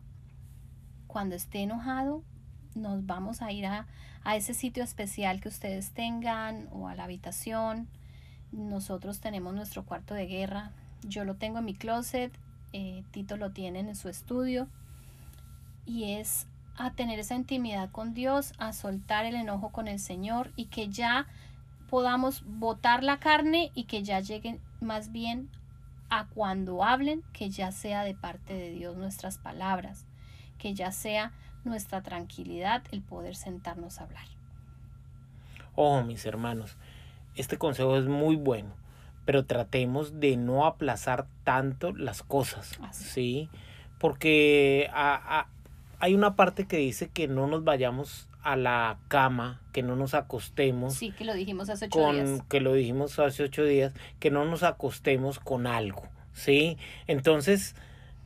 Cuando 1.08 1.36
esté 1.36 1.60
enojado, 1.60 2.24
nos 2.76 3.06
vamos 3.06 3.42
a 3.42 3.52
ir 3.52 3.66
a, 3.66 3.88
a 4.24 4.36
ese 4.36 4.54
sitio 4.54 4.84
especial 4.84 5.42
que 5.42 5.50
ustedes 5.50 5.92
tengan 5.92 6.68
o 6.72 6.88
a 6.88 6.96
la 6.96 7.06
habitación 7.06 7.88
nosotros 8.54 9.20
tenemos 9.20 9.54
nuestro 9.56 9.84
cuarto 9.84 10.14
de 10.14 10.28
guerra. 10.28 10.72
Yo 11.02 11.26
lo 11.26 11.36
tengo 11.36 11.60
en 11.60 11.66
mi 11.66 11.74
closet, 11.74 12.32
eh, 12.72 13.04
Tito 13.12 13.36
lo 13.36 13.52
tiene 13.52 13.80
en 13.80 13.96
su 13.96 14.10
estudio. 14.10 14.68
Y 15.86 16.14
es 16.14 16.48
a 16.78 16.92
tener 16.92 17.20
esa 17.20 17.36
intimidad 17.36 17.90
con 17.92 18.14
Dios, 18.14 18.54
a 18.60 18.74
soltar 18.74 19.26
el 19.26 19.36
enojo 19.36 19.70
con 19.70 19.88
el 19.88 20.00
Señor 20.00 20.52
y 20.56 20.66
que 20.66 20.90
ya 20.90 21.28
podamos 21.94 22.42
botar 22.48 23.04
la 23.04 23.20
carne 23.20 23.72
y 23.76 23.84
que 23.84 24.02
ya 24.02 24.20
lleguen 24.20 24.60
más 24.82 25.12
bien 25.12 25.52
a 26.10 26.26
cuando 26.26 26.84
hablen, 26.84 27.22
que 27.34 27.52
ya 27.52 27.72
sea 27.72 28.04
de 28.04 28.16
parte 28.16 28.56
de 28.56 28.72
Dios 28.72 28.98
nuestras 28.98 29.38
palabras, 29.38 30.08
que 30.58 30.74
ya 30.74 30.92
sea 30.92 31.34
nuestra 31.64 32.02
tranquilidad 32.02 32.82
el 32.92 33.04
poder 33.04 33.36
sentarnos 33.36 34.00
a 34.00 34.06
hablar. 34.06 34.26
Oh, 35.76 36.02
mis 36.02 36.26
hermanos, 36.26 36.78
este 37.36 37.60
consejo 37.60 37.96
es 37.96 38.06
muy 38.06 38.38
bueno, 38.38 38.74
pero 39.24 39.46
tratemos 39.46 40.20
de 40.20 40.36
no 40.36 40.66
aplazar 40.66 41.28
tanto 41.44 41.94
las 41.94 42.24
cosas, 42.24 42.80
¿sí? 42.90 43.52
Porque 44.00 44.90
hay 46.00 46.16
una 46.16 46.36
parte 46.36 46.66
que 46.66 46.78
dice 46.78 47.10
que 47.10 47.28
no 47.28 47.46
nos 47.46 47.64
vayamos 47.64 48.30
a 48.44 48.56
la 48.56 48.98
cama, 49.08 49.62
que 49.72 49.82
no 49.84 49.96
nos 49.96 50.14
acostemos. 50.14 50.94
Sí, 50.94 51.12
que 51.12 51.24
lo 51.24 51.34
dijimos 51.34 51.70
hace 51.70 51.86
ocho 51.86 52.12
días. 52.12 52.42
Que 52.50 52.60
lo 52.60 52.74
dijimos 52.74 53.18
hace 53.20 53.44
ocho 53.44 53.64
días, 53.64 53.94
que 54.20 54.32
no 54.32 54.46
nos 54.46 54.64
acostemos 54.64 55.40
con 55.40 55.66
algo, 55.66 56.04
¿sí? 56.34 56.78
Entonces, 57.08 57.76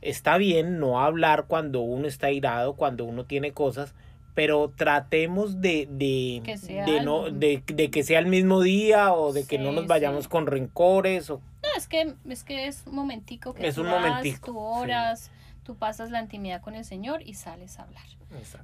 está 0.02 0.36
bien 0.38 0.78
no 0.78 1.00
hablar 1.00 1.46
cuando 1.46 1.80
uno 1.80 2.06
está 2.06 2.30
irado, 2.30 2.74
cuando 2.74 3.04
uno 3.04 3.24
tiene 3.24 3.52
cosas, 3.52 3.94
pero 4.34 4.72
tratemos 4.76 5.60
de, 5.60 5.88
de, 5.90 6.42
que 6.44 7.00
no, 7.02 7.30
de, 7.30 7.62
que 7.62 8.02
sea 8.04 8.20
el 8.20 8.26
mismo 8.26 8.60
día 8.60 9.12
o 9.12 9.32
de 9.32 9.44
que 9.44 9.58
no 9.58 9.72
nos 9.72 9.86
vayamos 9.86 10.28
con 10.28 10.46
rencores. 10.46 11.28
O... 11.30 11.40
No, 11.62 11.68
es 11.76 11.88
que, 11.88 12.14
es 12.28 12.44
que 12.44 12.66
es 12.66 12.84
un 12.86 12.94
momentico 12.94 13.52
que 13.52 13.66
es 13.66 13.74
tú 13.74 13.80
un 13.82 13.88
momentico, 13.88 14.52
tú 14.52 14.58
oras, 14.58 15.32
tú 15.68 15.76
pasas 15.76 16.10
la 16.10 16.22
intimidad 16.22 16.62
con 16.62 16.74
el 16.74 16.86
Señor 16.86 17.20
y 17.20 17.34
sales 17.34 17.78
a 17.78 17.82
hablar. 17.82 18.06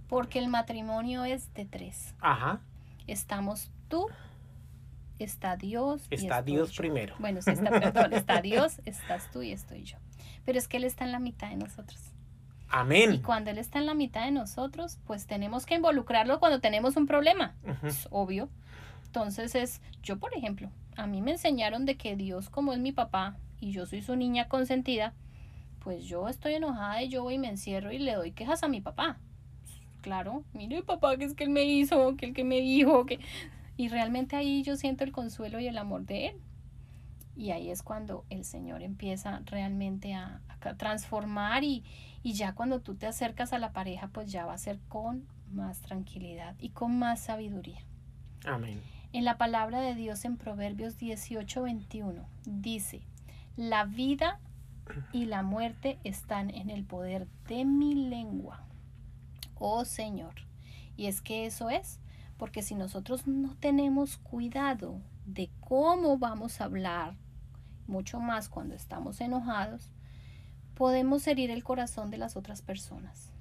Porque 0.08 0.38
el 0.38 0.49
matrimonio 0.49 1.26
es 1.26 1.52
de 1.52 1.66
tres. 1.66 2.14
Ajá. 2.18 2.61
Estamos 3.06 3.70
tú, 3.88 4.06
está 5.18 5.58
Dios. 5.58 6.06
Está 6.08 6.40
Dios 6.40 6.75
primero. 6.75 7.14
Bueno, 7.18 7.42
sí, 7.42 7.50
está, 7.50 7.68
perdón, 7.68 8.14
está 8.14 8.40
Dios, 8.40 8.80
estás 8.87 9.30
tú 9.30 9.42
y 9.42 9.52
estoy 9.52 9.84
yo. 9.84 9.99
Pero 10.46 10.58
es 10.58 10.66
que 10.66 10.78
Él 10.78 10.84
está 10.84 11.04
en 11.04 11.12
la 11.12 11.18
mitad 11.18 11.50
de 11.50 11.56
nosotros. 11.56 12.00
Amén. 12.70 13.12
Y 13.12 13.18
cuando 13.18 13.50
Él 13.50 13.58
está 13.58 13.78
en 13.78 13.84
la 13.84 13.92
mitad 13.92 14.25
de 14.25 14.30
nosotros, 14.30 14.99
pues 15.06 15.26
tenemos 15.26 15.66
que 15.66 15.75
involucrarlo 15.75 16.40
cuando 16.40 16.61
tenemos 16.61 16.96
un 16.96 17.06
problema. 17.06 17.54
Es 17.82 18.08
obvio. 18.12 18.49
Entonces 19.04 19.54
es, 19.54 19.82
yo 20.02 20.18
por 20.18 20.34
ejemplo, 20.34 20.70
a 20.96 21.06
mí 21.06 21.20
me 21.20 21.32
enseñaron 21.32 21.84
de 21.84 21.99
que 21.99 22.16
Dios 22.16 22.49
como 22.49 22.73
es 22.73 22.78
mi 22.78 22.92
papá 22.92 23.37
y 23.61 23.73
yo 23.73 23.84
soy 23.84 24.00
su 24.00 24.16
niña 24.16 24.49
consentida, 24.49 25.12
pues 25.85 26.07
yo 26.07 26.29
estoy 26.29 26.55
enojada 26.55 27.03
y 27.03 27.11
yo 27.11 27.23
voy 27.23 27.35
y 27.35 27.38
me 27.38 27.49
encierro 27.49 27.93
y 27.93 27.99
le 27.99 28.14
doy 28.14 28.33
quejas 28.33 28.62
a 28.62 28.69
mi 28.69 28.81
papá. 28.81 29.19
Claro, 30.00 30.43
mire 30.55 30.83
papá, 30.83 31.17
que 31.19 31.25
es 31.25 31.35
que 31.35 31.45
él 31.45 31.50
me 31.50 31.64
hizo, 31.64 32.17
que 32.17 32.26
el 32.26 32.35
que 32.35 32.43
me 32.43 32.61
dijo, 32.61 33.07
que... 33.07 33.21
Y 33.76 33.88
realmente 33.88 34.37
ahí 34.37 34.62
yo 34.62 34.76
siento 34.76 35.05
el 35.05 35.12
consuelo 35.12 35.61
y 35.61 35.67
el 35.67 35.76
amor 35.76 36.07
de 36.07 36.29
él. 36.29 36.37
Y 37.37 37.50
ahí 37.50 37.71
es 37.71 37.83
cuando 37.83 38.25
el 38.31 38.45
Señor 38.45 38.83
empieza 38.83 39.43
realmente 39.45 40.14
a, 40.14 40.41
a 40.49 40.75
transformar 40.75 41.64
y, 41.64 41.85
y 42.23 42.33
ya 42.33 42.55
cuando 42.55 42.81
tú 42.81 42.95
te 42.95 43.07
acercas 43.07 43.53
a 43.53 43.59
la 43.59 43.73
pareja, 43.73 44.09
pues 44.09 44.31
ya 44.31 44.47
va 44.47 44.55
a 44.55 44.59
ser 44.59 44.79
con 44.88 45.26
más 45.53 45.81
tranquilidad 45.81 46.55
y 46.61 46.71
con 46.71 46.99
más 46.99 47.21
sabiduría. 47.21 47.81
Amén. 48.47 48.81
En 49.12 49.25
la 49.25 49.37
palabra 49.37 49.81
de 49.81 49.95
Dios 49.95 50.25
en 50.25 50.37
Proverbios 50.37 50.97
18, 50.97 51.62
21 51.62 52.26
dice, 52.47 53.03
la 53.57 53.85
vida 53.85 54.41
y 55.12 55.26
la 55.26 55.43
muerte 55.43 55.99
están 56.05 56.50
en 56.50 56.71
el 56.71 56.85
poder 56.85 57.26
de 57.49 57.64
mi 57.64 57.95
lengua. 57.95 58.67
Oh 59.57 59.85
Señor. 59.85 60.35
Y 60.97 61.07
es 61.07 61.21
que 61.21 61.47
eso 61.47 61.71
es, 61.71 62.00
porque 62.37 62.62
si 62.62 62.75
nosotros 62.75 63.26
no 63.26 63.57
tenemos 63.57 64.17
cuidado 64.19 65.00
de 65.26 65.50
cómo 65.61 66.19
vamos 66.19 66.61
a 66.61 66.64
hablar, 66.64 67.17
mucho 67.87 68.21
más 68.21 68.49
cuando 68.49 68.75
estamos 68.75 69.21
enojados, 69.21 69.91
podemos 70.75 71.26
herir 71.26 71.50
el 71.50 71.64
corazón 71.64 72.11
de 72.11 72.19
las 72.19 72.37
otras 72.37 72.62
personas. 72.62 73.33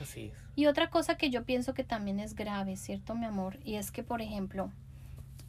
Así 0.00 0.26
es. 0.26 0.34
Y 0.56 0.66
otra 0.66 0.90
cosa 0.90 1.16
que 1.16 1.30
yo 1.30 1.44
pienso 1.44 1.74
que 1.74 1.84
también 1.84 2.20
es 2.20 2.34
grave, 2.34 2.76
¿cierto, 2.76 3.14
mi 3.14 3.26
amor? 3.26 3.58
Y 3.64 3.74
es 3.74 3.90
que, 3.90 4.02
por 4.02 4.22
ejemplo, 4.22 4.70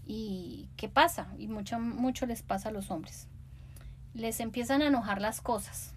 ¿y 0.06 0.70
qué 0.78 0.90
pasa? 0.90 1.28
Y 1.38 1.48
mucho, 1.48 1.80
mucho 1.80 2.26
les 2.26 2.42
pasa 2.42 2.70
a 2.70 2.72
los 2.72 2.92
hombres. 2.92 3.28
Les 4.18 4.40
empiezan 4.40 4.82
a 4.82 4.88
enojar 4.88 5.22
las 5.22 5.42
cosas. 5.42 5.94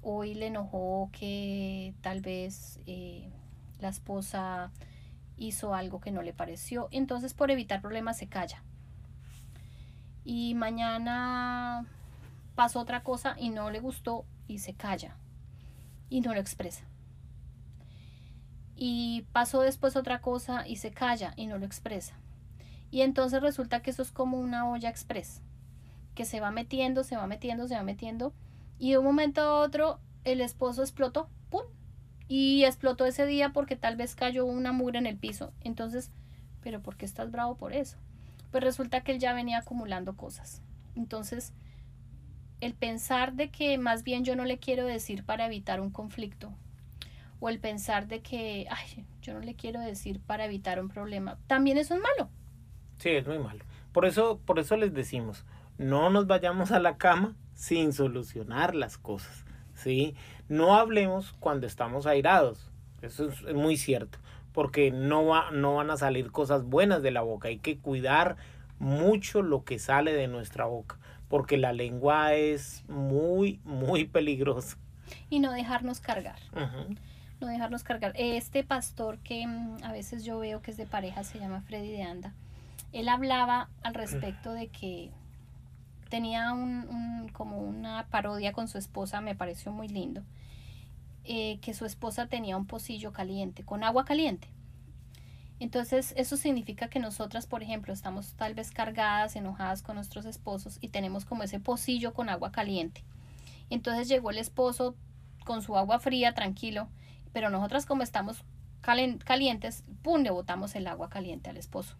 Hoy 0.00 0.32
le 0.32 0.46
enojó 0.46 1.10
que 1.12 1.92
tal 2.00 2.22
vez 2.22 2.80
eh, 2.86 3.28
la 3.80 3.90
esposa 3.90 4.70
hizo 5.36 5.74
algo 5.74 6.00
que 6.00 6.10
no 6.10 6.22
le 6.22 6.32
pareció. 6.32 6.88
Entonces, 6.90 7.34
por 7.34 7.50
evitar 7.50 7.82
problemas, 7.82 8.16
se 8.16 8.28
calla. 8.28 8.62
Y 10.24 10.54
mañana 10.54 11.84
pasó 12.54 12.80
otra 12.80 13.02
cosa 13.02 13.36
y 13.38 13.50
no 13.50 13.70
le 13.70 13.80
gustó 13.80 14.24
y 14.48 14.60
se 14.60 14.72
calla 14.72 15.14
y 16.08 16.22
no 16.22 16.32
lo 16.32 16.40
expresa. 16.40 16.84
Y 18.74 19.26
pasó 19.32 19.60
después 19.60 19.96
otra 19.96 20.22
cosa 20.22 20.66
y 20.66 20.76
se 20.76 20.92
calla 20.92 21.34
y 21.36 21.46
no 21.46 21.58
lo 21.58 21.66
expresa. 21.66 22.14
Y 22.90 23.02
entonces 23.02 23.42
resulta 23.42 23.82
que 23.82 23.90
eso 23.90 24.00
es 24.00 24.12
como 24.12 24.38
una 24.38 24.66
olla 24.66 24.88
express, 24.88 25.42
que 26.14 26.24
se 26.24 26.40
va 26.40 26.50
metiendo, 26.50 27.04
se 27.04 27.16
va 27.16 27.26
metiendo, 27.26 27.68
se 27.68 27.74
va 27.74 27.82
metiendo. 27.82 28.32
Y 28.78 28.92
de 28.92 28.98
un 28.98 29.04
momento 29.04 29.40
a 29.40 29.60
otro 29.60 30.00
el 30.24 30.40
esposo 30.40 30.82
explotó, 30.82 31.28
¡pum! 31.50 31.62
Y 32.28 32.64
explotó 32.64 33.06
ese 33.06 33.26
día 33.26 33.50
porque 33.50 33.76
tal 33.76 33.96
vez 33.96 34.14
cayó 34.14 34.44
una 34.44 34.72
mugre 34.72 34.98
en 34.98 35.06
el 35.06 35.16
piso. 35.16 35.52
Entonces, 35.62 36.10
¿pero 36.62 36.80
por 36.80 36.96
qué 36.96 37.04
estás 37.04 37.30
bravo 37.30 37.56
por 37.56 37.72
eso? 37.72 37.98
Pues 38.50 38.62
resulta 38.62 39.02
que 39.02 39.12
él 39.12 39.18
ya 39.18 39.32
venía 39.32 39.58
acumulando 39.58 40.16
cosas. 40.16 40.62
Entonces, 40.94 41.52
el 42.60 42.74
pensar 42.74 43.34
de 43.34 43.50
que 43.50 43.76
más 43.78 44.04
bien 44.04 44.24
yo 44.24 44.36
no 44.36 44.44
le 44.44 44.58
quiero 44.58 44.86
decir 44.86 45.24
para 45.24 45.46
evitar 45.46 45.80
un 45.80 45.90
conflicto 45.90 46.52
o 47.40 47.48
el 47.48 47.58
pensar 47.58 48.06
de 48.06 48.20
que 48.20 48.68
ay, 48.70 49.04
yo 49.20 49.34
no 49.34 49.40
le 49.40 49.54
quiero 49.54 49.80
decir 49.80 50.20
para 50.20 50.44
evitar 50.44 50.80
un 50.80 50.88
problema, 50.88 51.38
también 51.48 51.76
es 51.76 51.90
malo. 51.90 52.30
Sí, 52.98 53.10
es 53.10 53.26
muy 53.26 53.38
malo. 53.40 53.64
Por 53.92 54.06
eso, 54.06 54.40
por 54.46 54.60
eso 54.60 54.76
les 54.76 54.94
decimos, 54.94 55.44
no 55.82 56.10
nos 56.10 56.26
vayamos 56.26 56.72
a 56.72 56.80
la 56.80 56.96
cama 56.96 57.34
sin 57.54 57.92
solucionar 57.92 58.74
las 58.74 58.98
cosas, 58.98 59.44
¿sí? 59.74 60.14
No 60.48 60.76
hablemos 60.76 61.34
cuando 61.38 61.66
estamos 61.66 62.06
airados. 62.06 62.70
Eso 63.02 63.28
es 63.28 63.54
muy 63.54 63.76
cierto, 63.76 64.18
porque 64.52 64.90
no 64.90 65.26
va, 65.26 65.50
no 65.50 65.76
van 65.76 65.90
a 65.90 65.96
salir 65.96 66.30
cosas 66.30 66.64
buenas 66.64 67.02
de 67.02 67.10
la 67.10 67.22
boca. 67.22 67.48
Hay 67.48 67.58
que 67.58 67.78
cuidar 67.78 68.36
mucho 68.78 69.42
lo 69.42 69.64
que 69.64 69.78
sale 69.78 70.12
de 70.12 70.28
nuestra 70.28 70.66
boca, 70.66 70.98
porque 71.28 71.56
la 71.56 71.72
lengua 71.72 72.34
es 72.34 72.84
muy, 72.88 73.60
muy 73.64 74.04
peligrosa. 74.04 74.76
Y 75.30 75.40
no 75.40 75.52
dejarnos 75.52 76.00
cargar. 76.00 76.38
No 77.40 77.48
dejarnos 77.48 77.82
cargar. 77.82 78.12
Este 78.16 78.62
pastor 78.62 79.18
que 79.18 79.46
mm, 79.46 79.78
a 79.82 79.92
veces 79.92 80.24
yo 80.24 80.38
veo 80.38 80.62
que 80.62 80.70
es 80.70 80.76
de 80.76 80.86
pareja, 80.86 81.24
se 81.24 81.38
llama 81.38 81.60
Freddy 81.62 81.90
de 81.90 82.02
Anda, 82.02 82.34
él 82.92 83.08
hablaba 83.08 83.68
al 83.82 83.94
respecto 83.94 84.52
de 84.52 84.68
que 84.68 85.10
tenía 86.12 86.52
un, 86.52 87.30
como 87.32 87.56
una 87.56 88.06
parodia 88.10 88.52
con 88.52 88.68
su 88.68 88.76
esposa, 88.76 89.22
me 89.22 89.34
pareció 89.34 89.72
muy 89.72 89.88
lindo, 89.88 90.22
eh, 91.24 91.58
que 91.62 91.72
su 91.72 91.86
esposa 91.86 92.26
tenía 92.26 92.58
un 92.58 92.66
pocillo 92.66 93.14
caliente, 93.14 93.64
con 93.64 93.82
agua 93.82 94.04
caliente. 94.04 94.48
Entonces, 95.58 96.12
eso 96.18 96.36
significa 96.36 96.88
que 96.88 96.98
nosotras, 96.98 97.46
por 97.46 97.62
ejemplo, 97.62 97.94
estamos 97.94 98.34
tal 98.34 98.52
vez 98.52 98.72
cargadas, 98.72 99.36
enojadas 99.36 99.80
con 99.80 99.96
nuestros 99.96 100.26
esposos 100.26 100.76
y 100.82 100.88
tenemos 100.88 101.24
como 101.24 101.44
ese 101.44 101.60
pocillo 101.60 102.12
con 102.12 102.28
agua 102.28 102.52
caliente. 102.52 103.02
Entonces 103.70 104.06
llegó 104.06 104.32
el 104.32 104.36
esposo 104.36 104.94
con 105.46 105.62
su 105.62 105.78
agua 105.78 105.98
fría, 105.98 106.34
tranquilo, 106.34 106.88
pero 107.32 107.48
nosotras 107.48 107.86
como 107.86 108.02
estamos 108.02 108.44
calientes, 108.82 109.82
¡pum!, 110.02 110.20
le 110.20 110.30
botamos 110.30 110.74
el 110.74 110.88
agua 110.88 111.08
caliente 111.08 111.48
al 111.48 111.56
esposo. 111.56 111.96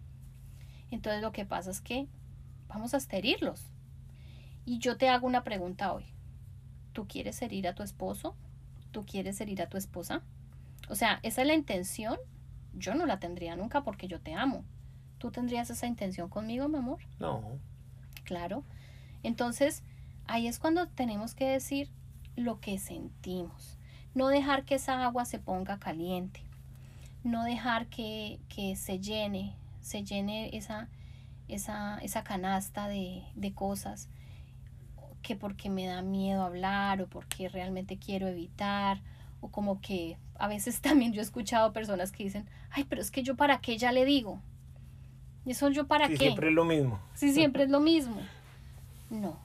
Entonces 0.91 1.23
lo 1.23 1.31
que 1.31 1.45
pasa 1.45 1.71
es 1.71 1.81
que 1.81 2.05
vamos 2.67 2.93
a 2.93 2.99
herirlos. 3.09 3.72
Y 4.65 4.79
yo 4.79 4.97
te 4.97 5.09
hago 5.09 5.27
una 5.27 5.43
pregunta 5.43 5.93
hoy. 5.93 6.05
¿Tú 6.93 7.07
quieres 7.07 7.41
herir 7.41 7.67
a 7.67 7.75
tu 7.75 7.83
esposo? 7.83 8.35
¿Tú 8.91 9.05
quieres 9.05 9.39
herir 9.41 9.61
a 9.61 9.69
tu 9.69 9.77
esposa? 9.77 10.21
O 10.89 10.95
sea, 10.95 11.19
esa 11.23 11.41
es 11.41 11.47
la 11.47 11.53
intención 11.53 12.17
yo 12.73 12.95
no 12.95 13.05
la 13.05 13.19
tendría 13.19 13.55
nunca 13.55 13.83
porque 13.83 14.07
yo 14.07 14.19
te 14.19 14.33
amo. 14.33 14.63
¿Tú 15.17 15.31
tendrías 15.31 15.69
esa 15.69 15.87
intención 15.87 16.29
conmigo, 16.29 16.67
mi 16.67 16.77
amor? 16.77 16.99
No. 17.19 17.59
Claro. 18.23 18.63
Entonces, 19.21 19.83
ahí 20.27 20.47
es 20.47 20.59
cuando 20.59 20.87
tenemos 20.87 21.35
que 21.35 21.47
decir 21.47 21.89
lo 22.35 22.59
que 22.59 22.79
sentimos. 22.79 23.77
No 24.15 24.27
dejar 24.27 24.65
que 24.65 24.75
esa 24.75 25.03
agua 25.05 25.25
se 25.25 25.39
ponga 25.39 25.79
caliente. 25.79 26.41
No 27.23 27.43
dejar 27.43 27.87
que, 27.87 28.39
que 28.49 28.75
se 28.75 28.99
llene, 28.99 29.55
se 29.81 30.03
llene 30.03 30.55
esa, 30.57 30.89
esa, 31.47 31.99
esa 31.99 32.23
canasta 32.23 32.87
de, 32.87 33.23
de 33.35 33.53
cosas 33.53 34.09
que 35.23 35.35
porque 35.35 35.69
me 35.69 35.87
da 35.87 36.03
miedo 36.03 36.43
hablar 36.43 37.01
o 37.01 37.07
porque 37.07 37.49
realmente 37.49 37.97
quiero 37.97 38.27
evitar 38.27 39.01
o 39.41 39.49
como 39.49 39.81
que 39.81 40.17
a 40.37 40.47
veces 40.47 40.81
también 40.81 41.13
yo 41.13 41.21
he 41.21 41.23
escuchado 41.23 41.73
personas 41.73 42.11
que 42.11 42.23
dicen, 42.25 42.47
ay, 42.69 42.83
pero 42.83 43.01
es 43.01 43.09
que 43.09 43.23
yo 43.23 43.35
para 43.35 43.59
qué 43.59 43.77
ya 43.77 43.91
le 43.91 44.05
digo. 44.05 44.39
Eso 45.45 45.69
yo 45.69 45.87
para 45.87 46.07
qué. 46.07 46.17
Siempre 46.17 46.49
es 46.49 46.53
lo 46.53 46.63
mismo. 46.63 46.99
Sí, 47.15 47.33
siempre 47.33 47.63
es 47.63 47.69
lo 47.69 47.79
mismo. 47.79 48.21
No. 49.09 49.37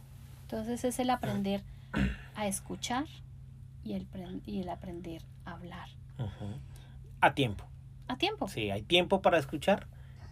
Entonces 0.43 0.85
es 0.85 0.99
el 0.99 1.11
aprender 1.11 1.63
a 2.37 2.47
escuchar 2.47 3.07
y 3.85 3.95
el, 3.95 4.07
y 4.47 4.61
el 4.61 4.69
aprender 4.69 5.23
a 5.45 5.53
hablar. 5.53 5.89
A 7.21 7.35
tiempo. 7.35 7.65
A 8.07 8.17
tiempo. 8.17 8.49
Sí, 8.49 8.71
hay 8.71 8.83
tiempo 8.83 9.23
para 9.23 9.39
escuchar 9.39 9.89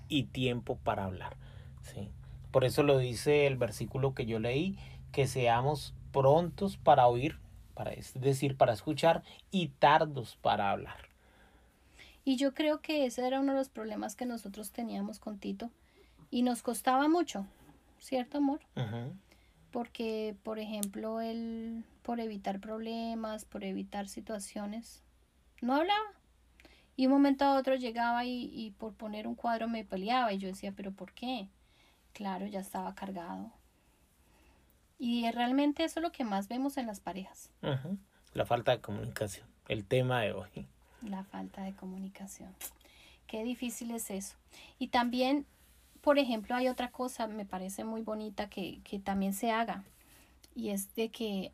y 0.08 0.24
tiempo 0.24 0.76
para 0.76 1.04
hablar. 1.04 1.36
Sí. 1.82 2.08
Por 2.52 2.64
eso 2.64 2.82
lo 2.82 2.98
dice 2.98 3.46
el 3.46 3.56
versículo 3.56 4.14
que 4.14 4.24
yo 4.24 4.38
leí, 4.38 4.78
que 5.16 5.26
seamos 5.26 5.94
prontos 6.12 6.76
para 6.76 7.06
oír 7.06 7.38
para, 7.72 7.94
es 7.94 8.12
decir, 8.20 8.58
para 8.58 8.74
escuchar 8.74 9.22
y 9.50 9.68
tardos 9.68 10.36
para 10.42 10.70
hablar. 10.70 11.08
Y 12.22 12.36
yo 12.36 12.52
creo 12.52 12.82
que 12.82 13.06
ese 13.06 13.26
era 13.26 13.40
uno 13.40 13.52
de 13.52 13.58
los 13.58 13.70
problemas 13.70 14.14
que 14.14 14.26
nosotros 14.26 14.72
teníamos 14.72 15.18
con 15.18 15.38
Tito 15.38 15.70
y 16.30 16.42
nos 16.42 16.60
costaba 16.60 17.08
mucho, 17.08 17.46
¿cierto, 17.98 18.36
amor? 18.36 18.60
Porque, 19.70 20.36
por 20.42 20.58
ejemplo, 20.58 21.22
él, 21.22 21.86
por 22.02 22.20
evitar 22.20 22.60
problemas, 22.60 23.46
por 23.46 23.64
evitar 23.64 24.08
situaciones, 24.08 25.02
no 25.62 25.76
hablaba. 25.76 26.12
Y 26.94 27.06
un 27.06 27.12
momento 27.12 27.46
a 27.46 27.56
otro 27.56 27.74
llegaba 27.74 28.26
y, 28.26 28.50
y 28.52 28.72
por 28.72 28.92
poner 28.92 29.26
un 29.26 29.34
cuadro 29.34 29.66
me 29.66 29.82
peleaba 29.82 30.34
y 30.34 30.38
yo 30.38 30.48
decía, 30.48 30.72
pero 30.76 30.92
¿por 30.92 31.14
qué? 31.14 31.48
Claro, 32.12 32.46
ya 32.46 32.60
estaba 32.60 32.94
cargado, 32.94 33.50
y 34.98 35.30
realmente 35.30 35.84
eso 35.84 36.00
es 36.00 36.02
lo 36.02 36.12
que 36.12 36.24
más 36.24 36.48
vemos 36.48 36.76
en 36.76 36.86
las 36.86 37.00
parejas. 37.00 37.50
La 38.32 38.46
falta 38.46 38.72
de 38.72 38.80
comunicación, 38.80 39.46
el 39.68 39.84
tema 39.84 40.20
de 40.20 40.32
hoy. 40.32 40.66
La 41.02 41.24
falta 41.24 41.62
de 41.62 41.74
comunicación. 41.74 42.54
Qué 43.26 43.44
difícil 43.44 43.90
es 43.90 44.10
eso. 44.10 44.36
Y 44.78 44.88
también, 44.88 45.46
por 46.00 46.18
ejemplo, 46.18 46.54
hay 46.54 46.68
otra 46.68 46.90
cosa, 46.90 47.26
me 47.26 47.44
parece 47.44 47.84
muy 47.84 48.02
bonita 48.02 48.48
que, 48.48 48.80
que 48.84 48.98
también 48.98 49.32
se 49.32 49.50
haga. 49.50 49.84
Y 50.54 50.70
es 50.70 50.94
de 50.94 51.10
que 51.10 51.52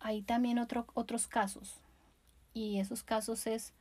hay 0.00 0.22
también 0.22 0.58
otro, 0.58 0.86
otros 0.94 1.28
casos. 1.28 1.80
Y 2.52 2.78
esos 2.78 3.02
casos 3.02 3.46
es 3.46 3.72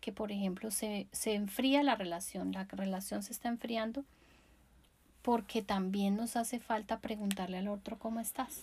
que, 0.00 0.12
por 0.12 0.30
ejemplo, 0.30 0.70
se, 0.70 1.08
se 1.12 1.34
enfría 1.34 1.82
la 1.82 1.96
relación, 1.96 2.52
la 2.52 2.64
relación 2.64 3.22
se 3.22 3.32
está 3.32 3.48
enfriando 3.48 4.04
porque 5.26 5.60
también 5.60 6.14
nos 6.14 6.36
hace 6.36 6.60
falta 6.60 7.00
preguntarle 7.00 7.58
al 7.58 7.66
otro 7.66 7.98
cómo 7.98 8.20
estás. 8.20 8.62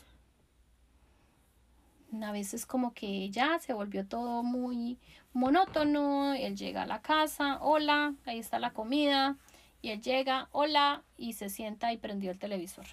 A 2.22 2.32
veces 2.32 2.66
como 2.66 2.94
que 2.94 3.30
ya 3.30 3.60
se 3.60 3.74
volvió 3.74 4.08
todo 4.08 4.44
muy 4.44 4.98
monótono, 5.34 6.34
él 6.34 6.56
llega 6.56 6.84
a 6.84 6.86
la 6.86 7.02
casa, 7.02 7.58
hola, 7.60 8.16
ahí 8.26 8.40
está 8.40 8.60
la 8.60 8.72
comida, 8.72 9.36
y 9.82 9.90
él 9.90 10.02
llega, 10.02 10.48
hola, 10.54 11.04
y 11.18 11.34
se 11.34 11.50
sienta 11.50 11.92
y 11.92 11.98
prendió 11.98 12.32
el 12.32 12.40
televisor. 12.40 12.86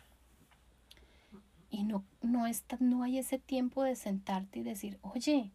Y 1.71 1.85
no, 1.85 2.03
no, 2.23 2.49
está, 2.49 2.77
no 2.81 3.05
hay 3.05 3.19
ese 3.19 3.39
tiempo 3.39 3.85
de 3.85 3.95
sentarte 3.95 4.59
y 4.59 4.63
decir, 4.65 4.99
oye, 5.03 5.53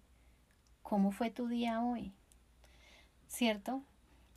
¿cómo 0.84 1.12
fue 1.12 1.32
tu 1.32 1.50
día 1.50 1.82
hoy? 1.82 2.14
¿Cierto? 3.28 3.84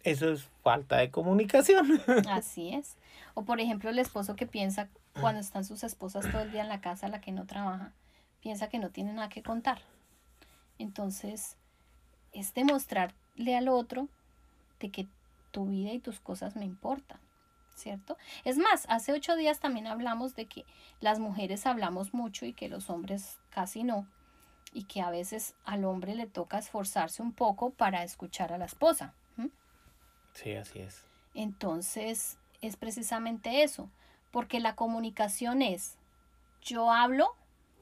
Eso 0.08 0.30
es 0.30 0.48
falta 0.62 0.96
de 0.96 1.10
comunicación. 1.10 2.00
Así 2.30 2.74
es. 2.74 2.96
O 3.34 3.44
por 3.44 3.60
ejemplo 3.60 3.90
el 3.90 3.98
esposo 3.98 4.36
que 4.36 4.46
piensa 4.46 4.88
cuando 5.20 5.40
están 5.40 5.64
sus 5.64 5.84
esposas 5.84 6.30
todo 6.30 6.40
el 6.40 6.50
día 6.50 6.62
en 6.62 6.68
la 6.68 6.80
casa, 6.80 7.08
la 7.08 7.20
que 7.20 7.30
no 7.30 7.44
trabaja, 7.44 7.92
piensa 8.40 8.68
que 8.68 8.78
no 8.78 8.90
tiene 8.90 9.12
nada 9.12 9.28
que 9.28 9.42
contar. 9.42 9.80
Entonces, 10.78 11.56
es 12.32 12.54
demostrarle 12.54 13.56
al 13.56 13.68
otro 13.68 14.08
de 14.80 14.90
que 14.90 15.06
tu 15.50 15.66
vida 15.66 15.92
y 15.92 15.98
tus 15.98 16.20
cosas 16.20 16.56
me 16.56 16.64
importan, 16.64 17.20
¿cierto? 17.74 18.16
Es 18.44 18.56
más, 18.56 18.86
hace 18.88 19.12
ocho 19.12 19.36
días 19.36 19.60
también 19.60 19.86
hablamos 19.86 20.34
de 20.36 20.46
que 20.46 20.64
las 21.00 21.18
mujeres 21.18 21.66
hablamos 21.66 22.14
mucho 22.14 22.46
y 22.46 22.52
que 22.52 22.68
los 22.68 22.90
hombres 22.90 23.38
casi 23.50 23.82
no, 23.82 24.06
y 24.72 24.84
que 24.84 25.00
a 25.00 25.10
veces 25.10 25.54
al 25.64 25.84
hombre 25.84 26.14
le 26.14 26.26
toca 26.26 26.58
esforzarse 26.58 27.22
un 27.22 27.32
poco 27.32 27.70
para 27.70 28.04
escuchar 28.04 28.52
a 28.52 28.58
la 28.58 28.66
esposa. 28.66 29.14
Sí, 30.42 30.54
así 30.54 30.78
es. 30.78 31.04
Entonces, 31.34 32.38
es 32.60 32.76
precisamente 32.76 33.62
eso, 33.64 33.90
porque 34.30 34.60
la 34.60 34.76
comunicación 34.76 35.62
es, 35.62 35.96
yo 36.62 36.92
hablo, 36.92 37.34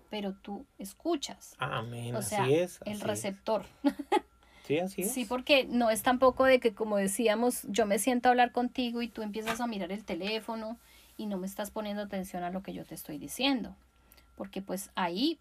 pero 0.08 0.32
tú 0.32 0.64
escuchas. 0.78 1.54
Amén, 1.58 2.16
o 2.16 2.22
sea, 2.22 2.44
así 2.44 2.54
es. 2.54 2.80
el 2.84 3.00
receptor. 3.00 3.64
Sí, 4.66 4.80
así 4.80 5.02
es. 5.02 5.12
Sí, 5.12 5.24
porque 5.24 5.64
no 5.64 5.90
es 5.90 6.02
tampoco 6.02 6.42
de 6.42 6.58
que, 6.58 6.74
como 6.74 6.96
decíamos, 6.96 7.62
yo 7.68 7.86
me 7.86 8.00
siento 8.00 8.28
a 8.28 8.30
hablar 8.30 8.50
contigo 8.50 9.00
y 9.00 9.06
tú 9.06 9.22
empiezas 9.22 9.60
a 9.60 9.68
mirar 9.68 9.92
el 9.92 10.04
teléfono 10.04 10.76
y 11.16 11.26
no 11.26 11.38
me 11.38 11.46
estás 11.46 11.70
poniendo 11.70 12.02
atención 12.02 12.42
a 12.42 12.50
lo 12.50 12.64
que 12.64 12.72
yo 12.72 12.84
te 12.84 12.96
estoy 12.96 13.16
diciendo. 13.18 13.76
Porque 14.34 14.62
pues 14.62 14.90
ahí 14.96 15.38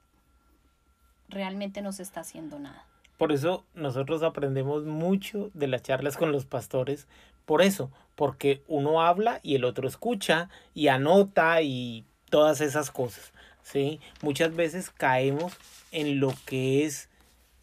realmente 1.28 1.82
no 1.82 1.91
se 1.91 2.04
está 2.04 2.19
haciendo 2.19 2.60
nada. 2.60 2.86
Por 3.17 3.32
eso 3.32 3.65
nosotros 3.73 4.23
aprendemos 4.23 4.84
mucho 4.84 5.51
de 5.54 5.67
las 5.67 5.84
charlas 5.84 6.17
con 6.17 6.32
los 6.32 6.45
pastores, 6.45 7.08
por 7.45 7.62
eso, 7.62 7.91
porque 8.15 8.63
uno 8.67 9.01
habla 9.01 9.39
y 9.43 9.56
el 9.56 9.65
otro 9.65 9.88
escucha 9.88 10.49
y 10.73 10.88
anota 10.88 11.62
y 11.62 12.06
todas 12.30 12.60
esas 12.62 12.91
cosas, 12.91 13.34
¿sí? 13.62 13.99
Muchas 14.21 14.56
veces 14.56 14.89
caemos 14.89 15.54
en 15.91 16.19
lo 16.19 16.34
que 16.45 16.86
es 16.86 17.10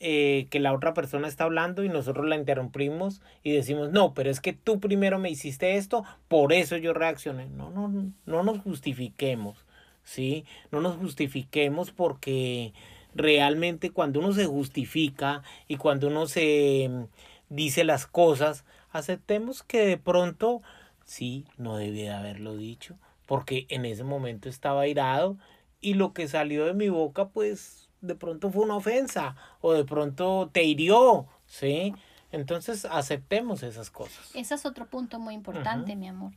eh, 0.04 0.48
que 0.50 0.58
la 0.58 0.72
otra 0.72 0.94
persona 0.94 1.28
está 1.28 1.44
hablando 1.44 1.84
y 1.84 1.88
nosotros 1.88 2.26
la 2.26 2.34
interrumpimos 2.34 3.20
y 3.44 3.52
decimos, 3.52 3.92
no, 3.92 4.14
pero 4.14 4.30
es 4.30 4.40
que 4.40 4.52
tú 4.52 4.80
primero 4.80 5.18
me 5.18 5.30
hiciste 5.30 5.76
esto, 5.76 6.04
por 6.26 6.52
eso 6.52 6.76
yo 6.76 6.92
reaccioné. 6.92 7.46
No, 7.46 7.70
no, 7.70 8.12
no 8.26 8.42
nos 8.42 8.58
justifiquemos, 8.62 9.64
¿sí? 10.02 10.44
No 10.72 10.80
nos 10.80 10.96
justifiquemos 10.96 11.92
porque 11.92 12.72
realmente 13.14 13.90
cuando 13.90 14.20
uno 14.20 14.33
se 14.33 14.46
justifica 14.46 15.42
y 15.68 15.77
cuando 15.77 16.09
uno 16.09 16.27
se 16.27 16.88
mm, 16.90 17.05
dice 17.48 17.85
las 17.85 18.07
cosas, 18.07 18.64
aceptemos 18.90 19.62
que 19.62 19.87
de 19.87 19.98
pronto 19.98 20.62
sí, 21.05 21.46
no 21.57 21.77
debía 21.77 22.18
haberlo 22.18 22.57
dicho, 22.57 22.96
porque 23.27 23.66
en 23.68 23.85
ese 23.85 24.05
momento 24.05 24.48
estaba 24.48 24.83
airado 24.83 25.37
y 25.81 25.94
lo 25.94 26.12
que 26.12 26.29
salió 26.29 26.64
de 26.66 26.75
mi 26.75 26.88
boca 26.88 27.29
pues 27.29 27.88
de 28.01 28.14
pronto 28.14 28.51
fue 28.51 28.64
una 28.64 28.77
ofensa 28.77 29.37
o 29.61 29.72
de 29.72 29.85
pronto 29.85 30.51
te 30.53 30.64
hirió, 30.64 31.27
¿sí? 31.46 31.94
Entonces 32.33 32.87
aceptemos 32.87 33.62
esas 33.62 33.90
cosas. 33.90 34.31
Ese 34.35 34.55
es 34.55 34.66
otro 34.66 34.87
punto 34.87 35.18
muy 35.18 35.35
importante, 35.35 35.96
mi 35.96 36.09
amor. 36.09 36.33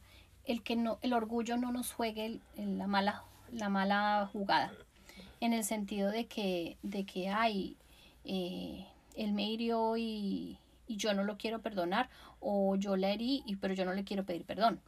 el 0.45 0.61
que 0.61 0.75
no, 0.75 0.99
el 1.01 1.13
orgullo 1.13 1.57
no 1.57 1.71
nos 1.71 1.93
juegue 1.93 2.39
la, 2.55 2.85
mala, 2.85 3.23
la 3.51 3.69
mala 3.69 4.29
jugada. 4.31 4.71
En 5.39 5.53
el 5.53 5.63
sentido 5.63 6.11
de 6.11 6.27
que, 6.27 6.77
de 6.81 7.05
que 7.05 7.29
ay, 7.29 7.77
eh, 8.23 8.85
él 9.15 9.33
me 9.33 9.49
hirió 9.49 9.97
y, 9.97 10.57
y, 10.87 10.97
yo 10.97 11.13
no 11.13 11.23
lo 11.23 11.37
quiero 11.37 11.61
perdonar, 11.61 12.09
o 12.39 12.75
yo 12.75 12.95
le 12.95 13.13
herí, 13.13 13.43
y, 13.45 13.55
pero 13.57 13.73
yo 13.73 13.85
no 13.85 13.93
le 13.93 14.03
quiero 14.03 14.25
pedir 14.25 14.45
perdón. 14.45 14.79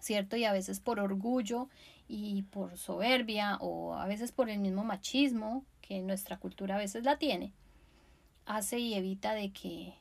¿Cierto? 0.00 0.36
Y 0.36 0.44
a 0.44 0.52
veces 0.52 0.80
por 0.80 0.98
orgullo 1.00 1.68
y 2.08 2.42
por 2.42 2.76
soberbia, 2.76 3.56
o 3.60 3.94
a 3.94 4.06
veces 4.06 4.32
por 4.32 4.50
el 4.50 4.58
mismo 4.58 4.84
machismo, 4.84 5.64
que 5.80 6.00
nuestra 6.00 6.38
cultura 6.38 6.76
a 6.76 6.78
veces 6.78 7.04
la 7.04 7.18
tiene, 7.18 7.52
hace 8.46 8.78
y 8.78 8.94
evita 8.94 9.34
de 9.34 9.52
que, 9.52 9.94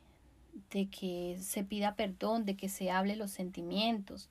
de 0.71 0.87
que 0.87 1.37
se 1.39 1.63
pida 1.63 1.95
perdón, 1.95 2.45
de 2.45 2.55
que 2.55 2.69
se 2.69 2.91
hable 2.91 3.15
los 3.15 3.31
sentimientos. 3.31 4.29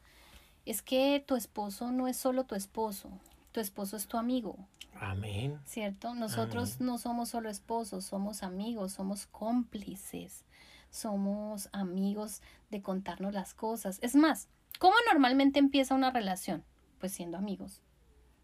Es 0.66 0.82
que 0.82 1.22
tu 1.26 1.36
esposo 1.36 1.90
no 1.92 2.08
es 2.08 2.16
solo 2.16 2.44
tu 2.44 2.54
esposo, 2.54 3.10
tu 3.52 3.60
esposo 3.60 3.96
es 3.96 4.06
tu 4.06 4.16
amigo. 4.16 4.56
Amén. 5.00 5.58
¿Cierto? 5.64 6.14
Nosotros 6.14 6.80
no 6.80 6.98
somos 6.98 7.30
solo 7.30 7.48
esposos, 7.48 8.04
somos 8.04 8.42
amigos, 8.42 8.92
somos 8.92 9.26
cómplices, 9.26 10.44
somos 10.90 11.68
amigos 11.72 12.42
de 12.70 12.82
contarnos 12.82 13.32
las 13.32 13.54
cosas. 13.54 13.98
Es 14.02 14.14
más, 14.14 14.48
¿cómo 14.78 14.94
normalmente 15.10 15.58
empieza 15.58 15.94
una 15.94 16.10
relación? 16.10 16.64
Pues 16.98 17.12
siendo 17.12 17.38
amigos, 17.38 17.80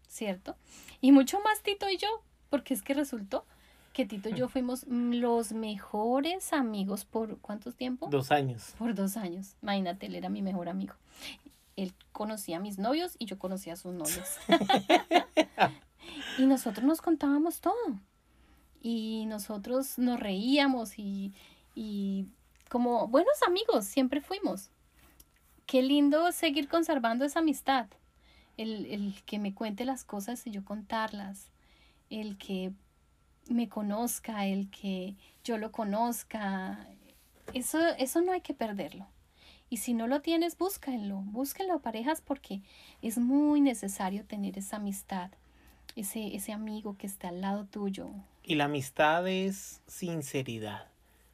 ¿cierto? 0.07 0.55
Y 0.99 1.11
mucho 1.11 1.39
más 1.41 1.61
Tito 1.61 1.89
y 1.89 1.97
yo, 1.97 2.07
porque 2.49 2.73
es 2.73 2.81
que 2.81 2.95
resultó 2.95 3.45
que 3.93 4.05
Tito 4.05 4.29
y 4.29 4.33
yo 4.33 4.49
fuimos 4.49 4.85
los 4.87 5.51
mejores 5.51 6.53
amigos 6.53 7.05
por 7.05 7.37
¿cuántos 7.39 7.75
tiempo? 7.75 8.07
Dos 8.09 8.31
años. 8.31 8.73
Por 8.79 8.95
dos 8.95 9.15
años. 9.15 9.55
Imagínate, 9.61 10.07
él 10.07 10.15
era 10.15 10.29
mi 10.29 10.41
mejor 10.41 10.69
amigo. 10.69 10.95
Él 11.77 11.93
conocía 12.11 12.57
a 12.57 12.59
mis 12.59 12.77
novios 12.79 13.15
y 13.19 13.25
yo 13.25 13.39
conocía 13.39 13.73
a 13.73 13.77
sus 13.77 13.93
novios. 13.93 14.27
y 16.37 16.45
nosotros 16.45 16.85
nos 16.85 17.01
contábamos 17.01 17.61
todo. 17.61 17.99
Y 18.81 19.25
nosotros 19.27 19.97
nos 19.97 20.19
reíamos 20.19 20.97
y, 20.99 21.33
y 21.75 22.25
como 22.69 23.07
buenos 23.07 23.41
amigos 23.47 23.85
siempre 23.85 24.21
fuimos. 24.21 24.71
Qué 25.65 25.81
lindo 25.83 26.31
seguir 26.31 26.67
conservando 26.67 27.23
esa 27.23 27.39
amistad. 27.39 27.87
El, 28.57 28.87
el 28.87 29.23
que 29.25 29.37
me 29.37 29.53
cuente 29.53 29.85
las 29.85 30.03
cosas 30.03 30.45
y 30.47 30.51
yo 30.51 30.65
contarlas. 30.65 31.51
El 32.09 32.37
que 32.37 32.73
me 33.49 33.69
conozca, 33.69 34.47
el 34.47 34.69
que 34.71 35.15
yo 35.43 35.57
lo 35.57 35.71
conozca. 35.71 36.87
Eso, 37.53 37.79
eso 37.97 38.21
no 38.21 38.31
hay 38.31 38.41
que 38.41 38.53
perderlo. 38.53 39.07
Y 39.69 39.77
si 39.77 39.93
no 39.93 40.07
lo 40.07 40.21
tienes, 40.21 40.57
búsquenlo, 40.57 41.17
búsquenlo 41.25 41.79
parejas 41.79 42.21
porque 42.21 42.61
es 43.01 43.17
muy 43.17 43.59
necesario 43.59 44.23
tener 44.23 44.57
esa 44.57 44.77
amistad, 44.77 45.31
ese, 45.95 46.35
ese 46.35 46.53
amigo 46.53 46.95
que 46.97 47.07
está 47.07 47.29
al 47.29 47.41
lado 47.41 47.65
tuyo. 47.65 48.09
Y 48.43 48.55
la 48.55 48.65
amistad 48.65 49.27
es 49.27 49.81
sinceridad, 49.87 50.87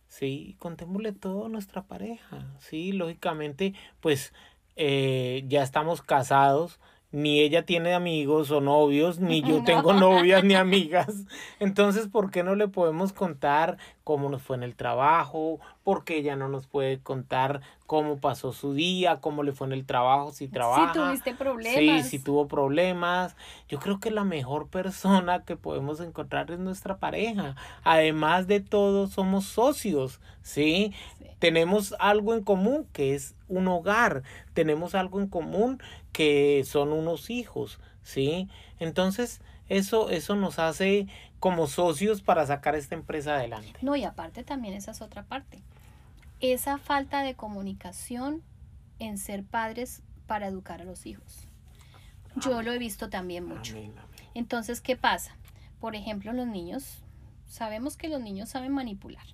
¿sí? 0.08 0.56
Contémosle 0.58 1.12
todo 1.12 1.46
a 1.46 1.50
nuestra 1.50 1.84
pareja, 1.84 2.48
¿sí? 2.60 2.92
Lógicamente, 2.92 3.76
pues 4.00 4.34
eh, 4.76 5.44
ya 5.48 5.62
estamos 5.62 6.02
casados, 6.02 6.80
ni 7.14 7.42
ella 7.42 7.64
tiene 7.64 7.94
amigos 7.94 8.50
o 8.50 8.60
novios, 8.60 9.20
ni 9.20 9.44
yo 9.44 9.64
tengo 9.66 9.94
novias 9.94 10.44
ni 10.44 10.56
amigas. 10.56 11.26
Entonces, 11.60 12.08
¿por 12.08 12.32
qué 12.32 12.44
no 12.44 12.56
le 12.56 12.68
podemos 12.68 13.14
contar 13.14 13.78
cómo 14.04 14.30
nos 14.30 14.42
fue 14.42 14.58
en 14.58 14.64
el 14.64 14.76
trabajo? 14.76 15.60
¿Por 15.84 16.06
qué 16.06 16.18
ella 16.18 16.36
no 16.36 16.50
nos 16.50 16.66
puede 16.66 17.00
contar 17.00 17.62
cómo 17.86 18.18
pasó 18.18 18.52
su 18.52 18.74
día, 18.74 19.22
cómo 19.22 19.44
le 19.44 19.52
fue 19.52 19.68
en 19.68 19.74
el 19.74 19.86
trabajo, 19.86 20.32
si 20.32 20.48
trabaja? 20.48 20.92
Si 20.92 21.00
tuviste 21.00 21.36
problemas. 21.36 22.04
Sí, 22.06 22.10
si 22.10 22.20
tuvo 22.20 22.48
problemas. 22.48 23.36
Yo 23.70 23.80
creo 23.80 24.00
que 24.00 24.10
la 24.10 24.24
mejor 24.24 24.68
persona 24.70 25.44
que 25.46 25.56
podemos 25.56 26.00
encontrar 26.00 26.50
es 26.50 26.58
nuestra 26.58 26.98
pareja. 26.98 27.56
Además 27.84 28.48
de 28.48 28.60
todo, 28.60 29.06
somos 29.06 29.46
socios, 29.46 30.20
¿sí? 30.42 30.94
sí. 31.20 31.28
Tenemos 31.38 31.94
algo 32.00 32.34
en 32.34 32.44
común 32.44 32.88
que 32.92 33.14
es 33.14 33.36
un 33.58 33.68
hogar. 33.68 34.24
Tenemos 34.54 34.96
algo 34.96 35.20
en 35.20 35.28
común 35.28 35.82
que 36.12 36.64
son 36.66 36.92
unos 36.92 37.30
hijos, 37.30 37.80
¿sí? 38.02 38.50
Entonces, 38.80 39.42
eso, 39.70 40.10
eso 40.10 40.36
nos 40.36 40.60
hace 40.60 41.08
como 41.40 41.68
socios 41.68 42.22
para 42.22 42.46
sacar 42.46 42.76
esta 42.76 42.96
empresa 42.96 43.36
adelante. 43.36 43.80
No, 43.82 43.96
y 43.96 44.04
aparte 44.04 44.44
también 44.44 44.74
esa 44.74 44.92
es 44.92 45.02
otra 45.02 45.24
parte. 45.24 45.62
Esa 46.40 46.78
falta 46.78 47.22
de 47.22 47.36
comunicación 47.36 48.44
en 49.00 49.18
ser 49.18 49.44
padres 49.44 50.04
para 50.28 50.48
educar 50.48 50.82
a 50.82 50.86
los 50.86 51.06
hijos. 51.06 51.48
Yo 52.36 52.62
lo 52.62 52.72
he 52.72 52.78
visto 52.78 53.10
también 53.10 53.46
mucho. 53.46 53.74
Amén, 53.74 53.94
amén. 53.98 54.30
Entonces, 54.34 54.82
¿qué 54.82 54.96
pasa? 54.96 55.36
Por 55.80 55.96
ejemplo, 55.96 56.34
los 56.34 56.48
niños, 56.48 57.04
sabemos 57.46 57.98
que 57.98 58.08
los 58.08 58.22
niños 58.22 58.50
saben 58.50 58.72
manipular. 58.72 59.26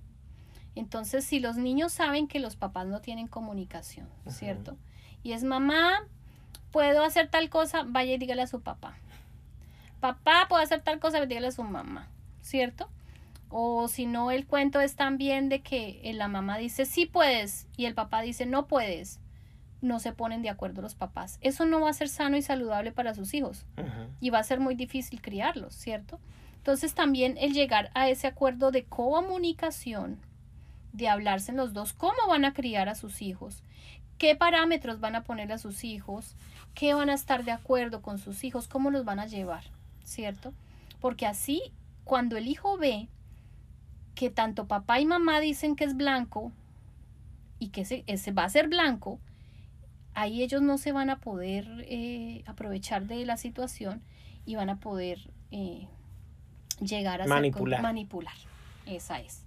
Entonces, 0.79 1.25
si 1.25 1.41
los 1.41 1.57
niños 1.57 1.91
saben 1.91 2.29
que 2.29 2.39
los 2.39 2.55
papás 2.55 2.87
no 2.87 3.01
tienen 3.01 3.27
comunicación, 3.27 4.07
¿cierto? 4.29 4.77
Y 5.23 5.33
es 5.33 5.43
mamá, 5.43 6.07
puedo 6.71 7.03
hacer 7.03 7.27
tal 7.27 7.49
cosa, 7.49 7.83
vaya 7.85 8.13
y 8.13 8.17
dígale 8.17 8.43
a 8.43 8.47
su 8.47 8.61
papá. 8.61 8.97
Papá, 9.99 10.45
puedo 10.47 10.63
hacer 10.63 10.81
tal 10.81 10.99
cosa, 10.99 11.25
dígale 11.25 11.47
a 11.47 11.51
su 11.51 11.63
mamá, 11.63 12.07
¿cierto? 12.41 12.87
O 13.49 13.89
si 13.89 14.05
no, 14.05 14.31
el 14.31 14.47
cuento 14.47 14.79
es 14.79 14.95
también 14.95 15.49
de 15.49 15.61
que 15.61 16.09
la 16.15 16.29
mamá 16.29 16.57
dice 16.57 16.85
sí 16.85 17.05
puedes 17.05 17.67
y 17.75 17.83
el 17.85 17.93
papá 17.93 18.21
dice 18.21 18.45
no 18.45 18.67
puedes. 18.67 19.19
No 19.81 19.99
se 19.99 20.13
ponen 20.13 20.41
de 20.41 20.49
acuerdo 20.49 20.81
los 20.81 20.95
papás. 20.95 21.39
Eso 21.41 21.65
no 21.65 21.81
va 21.81 21.89
a 21.89 21.93
ser 21.93 22.07
sano 22.07 22.37
y 22.37 22.41
saludable 22.41 22.93
para 22.93 23.13
sus 23.15 23.33
hijos. 23.33 23.65
Y 24.21 24.29
va 24.29 24.39
a 24.39 24.43
ser 24.43 24.61
muy 24.61 24.75
difícil 24.75 25.21
criarlos, 25.21 25.73
¿cierto? 25.73 26.19
Entonces 26.55 26.93
también 26.93 27.37
el 27.37 27.53
llegar 27.53 27.91
a 27.95 28.07
ese 28.07 28.27
acuerdo 28.27 28.71
de 28.71 28.85
comunicación, 28.85 30.19
de 30.93 31.07
hablarse 31.07 31.51
en 31.51 31.57
los 31.57 31.73
dos, 31.73 31.93
cómo 31.93 32.17
van 32.27 32.45
a 32.45 32.53
criar 32.53 32.89
a 32.89 32.95
sus 32.95 33.21
hijos, 33.21 33.63
qué 34.17 34.35
parámetros 34.35 34.99
van 34.99 35.15
a 35.15 35.23
poner 35.23 35.51
a 35.51 35.57
sus 35.57 35.83
hijos, 35.83 36.35
qué 36.73 36.93
van 36.93 37.09
a 37.09 37.13
estar 37.13 37.43
de 37.45 37.51
acuerdo 37.51 38.01
con 38.01 38.17
sus 38.17 38.43
hijos, 38.43 38.67
cómo 38.67 38.89
los 38.91 39.05
van 39.05 39.19
a 39.19 39.27
llevar, 39.27 39.63
¿cierto? 40.03 40.53
Porque 40.99 41.25
así, 41.25 41.61
cuando 42.03 42.35
el 42.37 42.47
hijo 42.47 42.77
ve 42.77 43.07
que 44.15 44.29
tanto 44.29 44.67
papá 44.67 44.99
y 44.99 45.05
mamá 45.05 45.39
dicen 45.39 45.75
que 45.75 45.85
es 45.85 45.95
blanco 45.95 46.51
y 47.59 47.69
que 47.69 47.81
ese, 47.81 48.03
ese 48.07 48.31
va 48.31 48.43
a 48.43 48.49
ser 48.49 48.67
blanco, 48.67 49.19
ahí 50.15 50.43
ellos 50.43 50.61
no 50.61 50.77
se 50.77 50.91
van 50.91 51.09
a 51.09 51.19
poder 51.19 51.65
eh, 51.87 52.43
aprovechar 52.47 53.05
de 53.05 53.25
la 53.25 53.37
situación 53.37 54.01
y 54.45 54.55
van 54.55 54.69
a 54.69 54.79
poder 54.79 55.29
eh, 55.51 55.87
llegar 56.81 57.21
a 57.21 57.25
ser 57.25 57.29
Manipular. 57.33 57.79
con- 57.79 57.83
manipular. 57.83 58.33
Esa 58.85 59.19
es. 59.19 59.45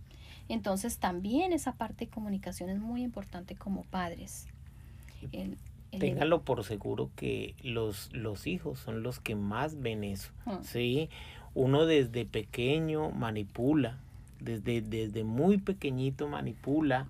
Entonces 0.53 0.99
también 0.99 1.55
esa 1.55 1.73
parte 1.73 2.05
de 2.05 2.11
comunicación 2.11 2.69
es 2.69 2.79
muy 2.79 3.03
importante 3.03 3.55
como 3.55 3.85
padres. 3.85 4.47
El- 5.33 5.57
el- 5.93 5.99
Ténganlo 6.01 6.43
por 6.43 6.63
seguro 6.65 7.09
que 7.17 7.55
los, 7.63 8.13
los 8.13 8.47
hijos 8.47 8.79
son 8.79 9.03
los 9.03 9.19
que 9.19 9.35
más 9.35 9.81
ven 9.81 10.05
eso. 10.05 10.31
Mm. 10.45 10.63
¿sí? 10.63 11.09
Uno 11.55 11.87
desde 11.87 12.27
pequeño 12.27 13.11
manipula, 13.13 13.99
desde, 14.41 14.83
desde 14.83 15.25
muy 15.25 15.57
pequeñito 15.57 16.29
manipula. 16.29 17.09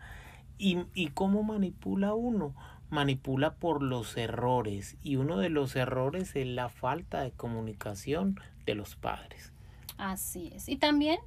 ¿Y, 0.58 0.78
¿Y 0.94 1.08
cómo 1.08 1.42
manipula 1.42 2.14
uno? 2.14 2.54
Manipula 2.90 3.54
por 3.54 3.82
los 3.82 4.16
errores. 4.16 4.96
Y 5.02 5.16
uno 5.16 5.38
de 5.38 5.48
los 5.48 5.74
errores 5.74 6.36
es 6.36 6.46
la 6.46 6.68
falta 6.68 7.22
de 7.22 7.32
comunicación 7.32 8.38
de 8.66 8.76
los 8.76 8.94
padres. 8.94 9.50
Así 9.98 10.52
es. 10.54 10.68
Y 10.68 10.76
también 10.76 11.18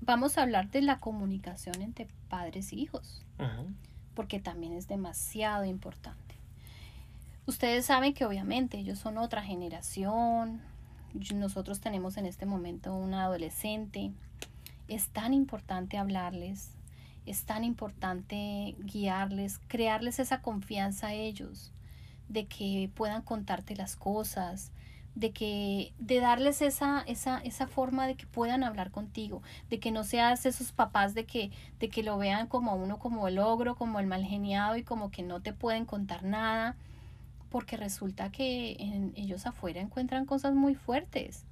vamos 0.00 0.38
a 0.38 0.42
hablar 0.42 0.70
de 0.70 0.82
la 0.82 0.98
comunicación 0.98 1.82
entre 1.82 2.08
padres 2.28 2.72
y 2.72 2.80
hijos, 2.80 3.24
Ujú. 3.38 3.68
porque 4.14 4.40
también 4.40 4.72
es 4.72 4.88
demasiado 4.88 5.64
importante. 5.64 6.34
Ustedes 7.46 7.86
saben 7.86 8.12
que 8.12 8.24
obviamente 8.24 8.78
ellos 8.78 8.98
son 8.98 9.16
otra 9.18 9.42
generación, 9.42 10.60
nosotros 11.34 11.80
tenemos 11.80 12.16
en 12.16 12.26
este 12.26 12.46
momento 12.46 12.94
una 12.94 13.24
adolescente. 13.24 14.12
Es 14.88 15.08
tan 15.08 15.34
importante 15.34 15.98
hablarles, 15.98 16.70
es 17.26 17.44
tan 17.44 17.64
importante 17.64 18.76
guiarles, 18.78 19.60
crearles 19.68 20.18
esa 20.18 20.42
confianza 20.42 21.08
a 21.08 21.14
ellos, 21.14 21.72
de 22.28 22.46
que 22.46 22.90
puedan 22.94 23.22
contarte 23.22 23.76
las 23.76 23.96
cosas, 23.96 24.70
de 25.18 25.32
que 25.32 25.92
de 25.98 26.20
darles 26.20 26.62
esa 26.62 27.02
esa 27.08 27.38
esa 27.40 27.66
forma 27.66 28.06
de 28.06 28.14
que 28.14 28.26
puedan 28.26 28.62
hablar 28.62 28.92
contigo, 28.92 29.42
de 29.68 29.80
que 29.80 29.90
no 29.90 30.04
seas 30.04 30.46
esos 30.46 30.70
papás 30.70 31.12
de 31.14 31.24
que 31.26 31.50
de 31.80 31.88
que 31.88 32.04
lo 32.04 32.18
vean 32.18 32.46
como 32.46 32.70
a 32.70 32.74
uno 32.74 33.00
como 33.00 33.26
el 33.26 33.40
ogro, 33.40 33.74
como 33.74 33.98
el 33.98 34.06
mal 34.06 34.24
geniado 34.24 34.76
y 34.76 34.84
como 34.84 35.10
que 35.10 35.24
no 35.24 35.40
te 35.42 35.52
pueden 35.52 35.86
contar 35.86 36.22
nada, 36.22 36.76
porque 37.50 37.76
resulta 37.76 38.30
que 38.30 38.76
en- 38.78 39.12
ellos 39.16 39.44
afuera 39.46 39.80
encuentran 39.80 40.24
cosas 40.24 40.54
muy 40.54 40.74
fuertes. 40.76 41.44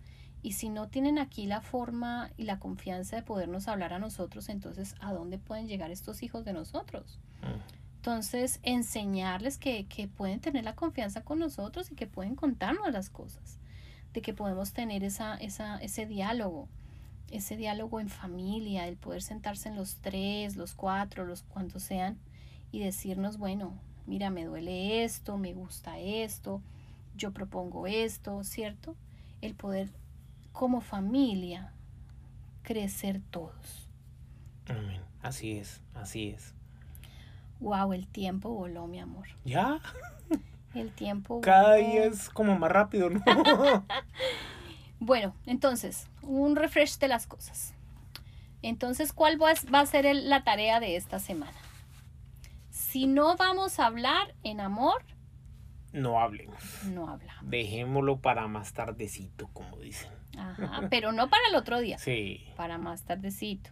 Y 0.42 0.52
si 0.52 0.68
no 0.68 0.86
tienen 0.86 1.18
aquí 1.18 1.46
la 1.46 1.60
forma 1.60 2.30
y 2.36 2.44
la 2.44 2.60
confianza 2.60 3.16
de 3.16 3.22
podernos 3.22 3.66
hablar 3.66 3.92
a 3.92 3.98
nosotros, 3.98 4.48
entonces 4.48 4.94
¿a 5.00 5.12
dónde 5.12 5.38
pueden 5.38 5.66
llegar 5.66 5.90
estos 5.90 6.22
hijos 6.22 6.44
de 6.44 6.52
nosotros? 6.52 7.18
Mm. 7.42 7.85
Entonces, 8.06 8.60
enseñarles 8.62 9.58
que, 9.58 9.86
que 9.86 10.06
pueden 10.06 10.38
tener 10.38 10.62
la 10.62 10.76
confianza 10.76 11.24
con 11.24 11.40
nosotros 11.40 11.90
y 11.90 11.96
que 11.96 12.06
pueden 12.06 12.36
contarnos 12.36 12.92
las 12.92 13.10
cosas, 13.10 13.58
de 14.14 14.22
que 14.22 14.32
podemos 14.32 14.72
tener 14.72 15.02
esa, 15.02 15.36
esa, 15.38 15.78
ese 15.78 16.06
diálogo, 16.06 16.68
ese 17.32 17.56
diálogo 17.56 17.98
en 17.98 18.08
familia, 18.08 18.86
el 18.86 18.96
poder 18.96 19.22
sentarse 19.22 19.70
en 19.70 19.74
los 19.74 19.96
tres, 19.96 20.54
los 20.54 20.76
cuatro, 20.76 21.24
los 21.24 21.42
cuantos 21.42 21.82
sean, 21.82 22.16
y 22.70 22.78
decirnos, 22.78 23.38
bueno, 23.38 23.74
mira, 24.06 24.30
me 24.30 24.44
duele 24.44 25.02
esto, 25.02 25.36
me 25.36 25.52
gusta 25.52 25.98
esto, 25.98 26.62
yo 27.16 27.32
propongo 27.32 27.88
esto, 27.88 28.44
¿cierto? 28.44 28.94
El 29.40 29.56
poder 29.56 29.90
como 30.52 30.80
familia 30.80 31.72
crecer 32.62 33.20
todos. 33.32 33.88
Amén. 34.68 35.00
Así 35.22 35.58
es, 35.58 35.80
así 35.92 36.28
es. 36.28 36.54
Wow, 37.60 37.92
el 37.92 38.06
tiempo 38.06 38.50
voló, 38.50 38.86
mi 38.86 38.98
amor. 39.00 39.26
¿Ya? 39.44 39.80
El 40.74 40.92
tiempo 40.92 41.40
Cada 41.40 41.76
voló. 41.76 41.86
día 41.88 42.04
es 42.04 42.28
como 42.28 42.58
más 42.58 42.70
rápido, 42.70 43.10
¿no? 43.10 43.22
Bueno, 44.98 45.34
entonces, 45.44 46.08
un 46.22 46.56
refresh 46.56 46.98
de 46.98 47.08
las 47.08 47.26
cosas. 47.26 47.74
Entonces, 48.62 49.12
¿cuál 49.12 49.40
va 49.40 49.50
a- 49.80 49.86
ser 49.86 50.06
el- 50.06 50.30
la 50.30 50.42
tarea 50.42 50.80
de 50.80 50.96
esta 50.96 51.18
semana? 51.18 51.52
Si 52.70 53.06
no 53.06 53.36
vamos 53.36 53.78
a 53.78 53.86
hablar 53.86 54.34
en 54.42 54.60
amor, 54.60 55.02
no 55.92 56.18
hablemos. 56.20 56.62
no 56.84 57.08
hablamos. 57.08 57.42
Dejémoslo 57.50 58.20
para 58.20 58.48
más 58.48 58.72
tardecito, 58.72 59.48
como 59.52 59.76
dicen. 59.78 60.10
Ajá, 60.38 60.56
pero 60.90 61.12
no 61.12 61.28
para 61.28 61.42
el 61.50 61.56
otro 61.56 61.78
día, 61.80 61.98
Sí. 61.98 62.44
para 62.56 62.78
más 62.78 63.04
tardecito. 63.04 63.70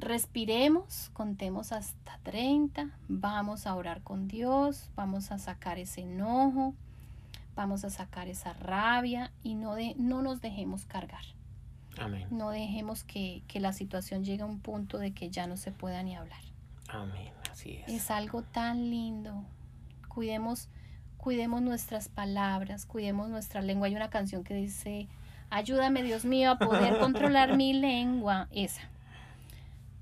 Respiremos, 0.00 1.10
contemos 1.12 1.72
hasta 1.72 2.18
30, 2.22 2.96
vamos 3.08 3.66
a 3.66 3.74
orar 3.74 4.02
con 4.02 4.28
Dios, 4.28 4.92
vamos 4.94 5.32
a 5.32 5.38
sacar 5.38 5.76
ese 5.80 6.02
enojo, 6.02 6.74
vamos 7.56 7.84
a 7.84 7.90
sacar 7.90 8.28
esa 8.28 8.52
rabia 8.52 9.32
y 9.42 9.56
no, 9.56 9.74
de, 9.74 9.96
no 9.98 10.22
nos 10.22 10.40
dejemos 10.40 10.84
cargar. 10.84 11.24
Amén. 11.98 12.28
No 12.30 12.50
dejemos 12.50 13.02
que, 13.02 13.42
que 13.48 13.58
la 13.58 13.72
situación 13.72 14.22
llegue 14.22 14.42
a 14.42 14.46
un 14.46 14.60
punto 14.60 14.98
de 14.98 15.12
que 15.12 15.30
ya 15.30 15.48
no 15.48 15.56
se 15.56 15.72
pueda 15.72 16.00
ni 16.04 16.14
hablar. 16.14 16.42
Amén. 16.88 17.32
Así 17.50 17.72
es. 17.84 17.88
Es 17.92 18.10
algo 18.12 18.42
tan 18.42 18.90
lindo. 18.90 19.44
Cuidemos, 20.06 20.68
cuidemos 21.16 21.60
nuestras 21.60 22.08
palabras, 22.08 22.86
cuidemos 22.86 23.30
nuestra 23.30 23.62
lengua. 23.62 23.88
Hay 23.88 23.96
una 23.96 24.10
canción 24.10 24.44
que 24.44 24.54
dice, 24.54 25.08
ayúdame 25.50 26.04
Dios 26.04 26.24
mío 26.24 26.52
a 26.52 26.58
poder 26.58 27.00
controlar 27.00 27.56
mi 27.56 27.72
lengua. 27.80 28.46
Esa. 28.52 28.82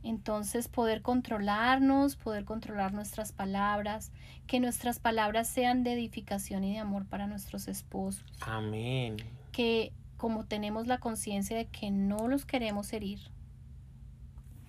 Entonces 0.06 0.68
poder 0.68 1.02
controlarnos, 1.02 2.14
poder 2.14 2.44
controlar 2.44 2.92
nuestras 2.92 3.32
palabras, 3.32 4.12
que 4.46 4.60
nuestras 4.60 5.00
palabras 5.00 5.48
sean 5.48 5.82
de 5.82 5.94
edificación 5.94 6.62
y 6.62 6.74
de 6.74 6.78
amor 6.78 7.06
para 7.06 7.26
nuestros 7.26 7.66
esposos 7.66 8.24
Amén. 8.40 9.16
que 9.50 9.92
como 10.16 10.44
tenemos 10.44 10.86
la 10.86 10.98
conciencia 10.98 11.56
de 11.56 11.66
que 11.66 11.90
no 11.90 12.28
los 12.28 12.46
queremos 12.46 12.92
herir, 12.92 13.18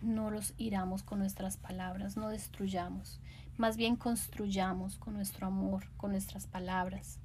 no 0.01 0.31
los 0.31 0.55
iramos 0.57 1.03
con 1.03 1.19
nuestras 1.19 1.57
palabras, 1.57 2.17
no 2.17 2.29
destruyamos, 2.29 3.21
más 3.57 3.77
bien 3.77 3.95
construyamos 3.95 4.97
con 4.97 5.13
nuestro 5.13 5.45
amor, 5.45 5.87
con 5.97 6.11
nuestras 6.11 6.47
palabras. 6.47 7.19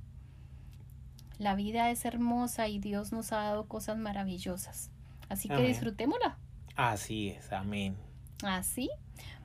La 1.38 1.54
vida 1.54 1.90
es 1.90 2.04
hermosa 2.04 2.68
y 2.68 2.78
Dios 2.78 3.10
nos 3.10 3.32
ha 3.32 3.38
dado 3.38 3.68
cosas 3.68 3.96
maravillosas, 3.96 4.90
así 5.30 5.48
que 5.48 5.54
Amén. 5.54 5.68
disfrutémosla. 5.68 6.36
Así 6.76 7.30
es. 7.30 7.52
Amén. 7.52 7.96
Así. 8.42 8.90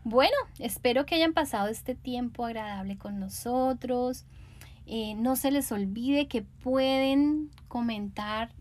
Bueno, 0.03 0.35
espero 0.59 1.05
que 1.05 1.15
hayan 1.15 1.33
pasado 1.33 1.67
este 1.67 1.95
tiempo 1.95 2.45
agradable 2.45 2.97
con 2.97 3.19
nosotros. 3.19 4.25
Eh, 4.85 5.15
no 5.15 5.35
se 5.35 5.51
les 5.51 5.71
olvide 5.71 6.27
que 6.27 6.43
pueden 6.43 7.51
comentar 7.67 8.51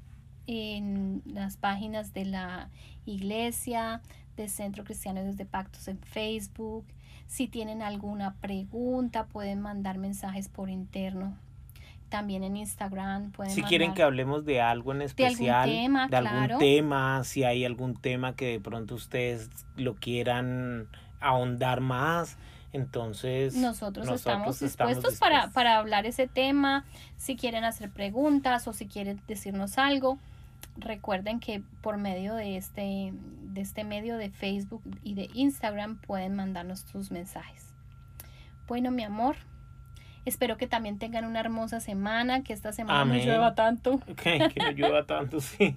en 0.46 1.22
las 1.24 1.56
páginas 1.56 2.12
de 2.12 2.24
la 2.24 2.70
iglesia, 3.04 4.02
de 4.36 4.48
Centro 4.48 4.84
Cristiano 4.84 5.22
desde 5.22 5.46
Pactos 5.46 5.88
en 5.88 5.98
Facebook. 5.98 6.84
Si 7.26 7.48
tienen 7.48 7.82
alguna 7.82 8.34
pregunta, 8.34 9.26
pueden 9.26 9.60
mandar 9.60 9.98
mensajes 9.98 10.48
por 10.48 10.68
interno. 10.68 11.36
También 12.08 12.44
en 12.44 12.56
Instagram 12.56 13.32
pueden 13.32 13.52
Si 13.52 13.62
quieren 13.62 13.92
que 13.94 14.02
hablemos 14.02 14.44
de 14.44 14.60
algo 14.60 14.92
en 14.92 14.98
algún 14.98 15.02
especial, 15.02 15.68
tema, 15.68 16.08
de 16.08 16.16
algún 16.16 16.32
claro. 16.32 16.58
tema, 16.58 17.24
si 17.24 17.44
hay 17.44 17.64
algún 17.64 17.96
tema 17.96 18.36
que 18.36 18.46
de 18.46 18.60
pronto 18.60 18.94
ustedes 18.94 19.50
lo 19.76 19.94
quieran 19.96 20.88
ahondar 21.20 21.80
más, 21.80 22.36
entonces 22.72 23.56
Nosotros, 23.56 24.08
estamos 24.08 24.60
dispuestos, 24.60 25.18
Para, 25.18 25.48
para 25.50 25.78
hablar 25.78 26.06
ese 26.06 26.26
tema. 26.26 26.84
Si 27.16 27.34
quieren 27.36 27.64
hacer 27.64 27.90
preguntas 27.90 28.68
o 28.68 28.72
si 28.72 28.86
quieren 28.86 29.20
decirnos 29.26 29.78
algo, 29.78 30.18
recuerden 30.76 31.40
que 31.40 31.62
por 31.80 31.96
medio 31.96 32.34
de 32.34 32.56
este, 32.56 33.12
de 33.14 33.60
este 33.60 33.84
medio 33.84 34.16
de 34.16 34.30
Facebook 34.30 34.82
y 35.02 35.14
de 35.14 35.28
Instagram 35.34 35.98
pueden 36.00 36.34
mandarnos 36.36 36.80
sus 36.80 37.10
mensajes. 37.10 37.74
Bueno, 38.66 38.90
mi 38.90 39.04
amor, 39.04 39.36
espero 40.26 40.56
que 40.58 40.66
también 40.66 40.98
tengan 40.98 41.24
una 41.24 41.40
hermosa 41.40 41.80
semana, 41.80 42.42
que 42.42 42.52
esta 42.52 42.72
semana 42.72 43.04
no 43.04 43.12
Amén. 43.12 43.26
llueva 43.26 43.54
tanto 43.54 43.98
que, 44.22 44.50
que 44.52 44.60
no 44.60 44.70
llueva 44.72 45.04
tanto, 45.06 45.40
sí. 45.40 45.74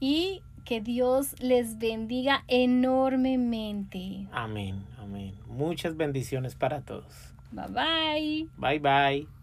y 0.00 0.42
que 0.64 0.80
Dios 0.80 1.34
les 1.40 1.78
bendiga 1.78 2.44
enormemente. 2.48 4.26
Amén, 4.32 4.84
amén. 4.98 5.34
Muchas 5.46 5.96
bendiciones 5.96 6.54
para 6.56 6.80
todos. 6.82 7.32
Bye 7.52 7.68
bye. 7.68 8.48
Bye 8.58 8.78
bye. 8.80 9.37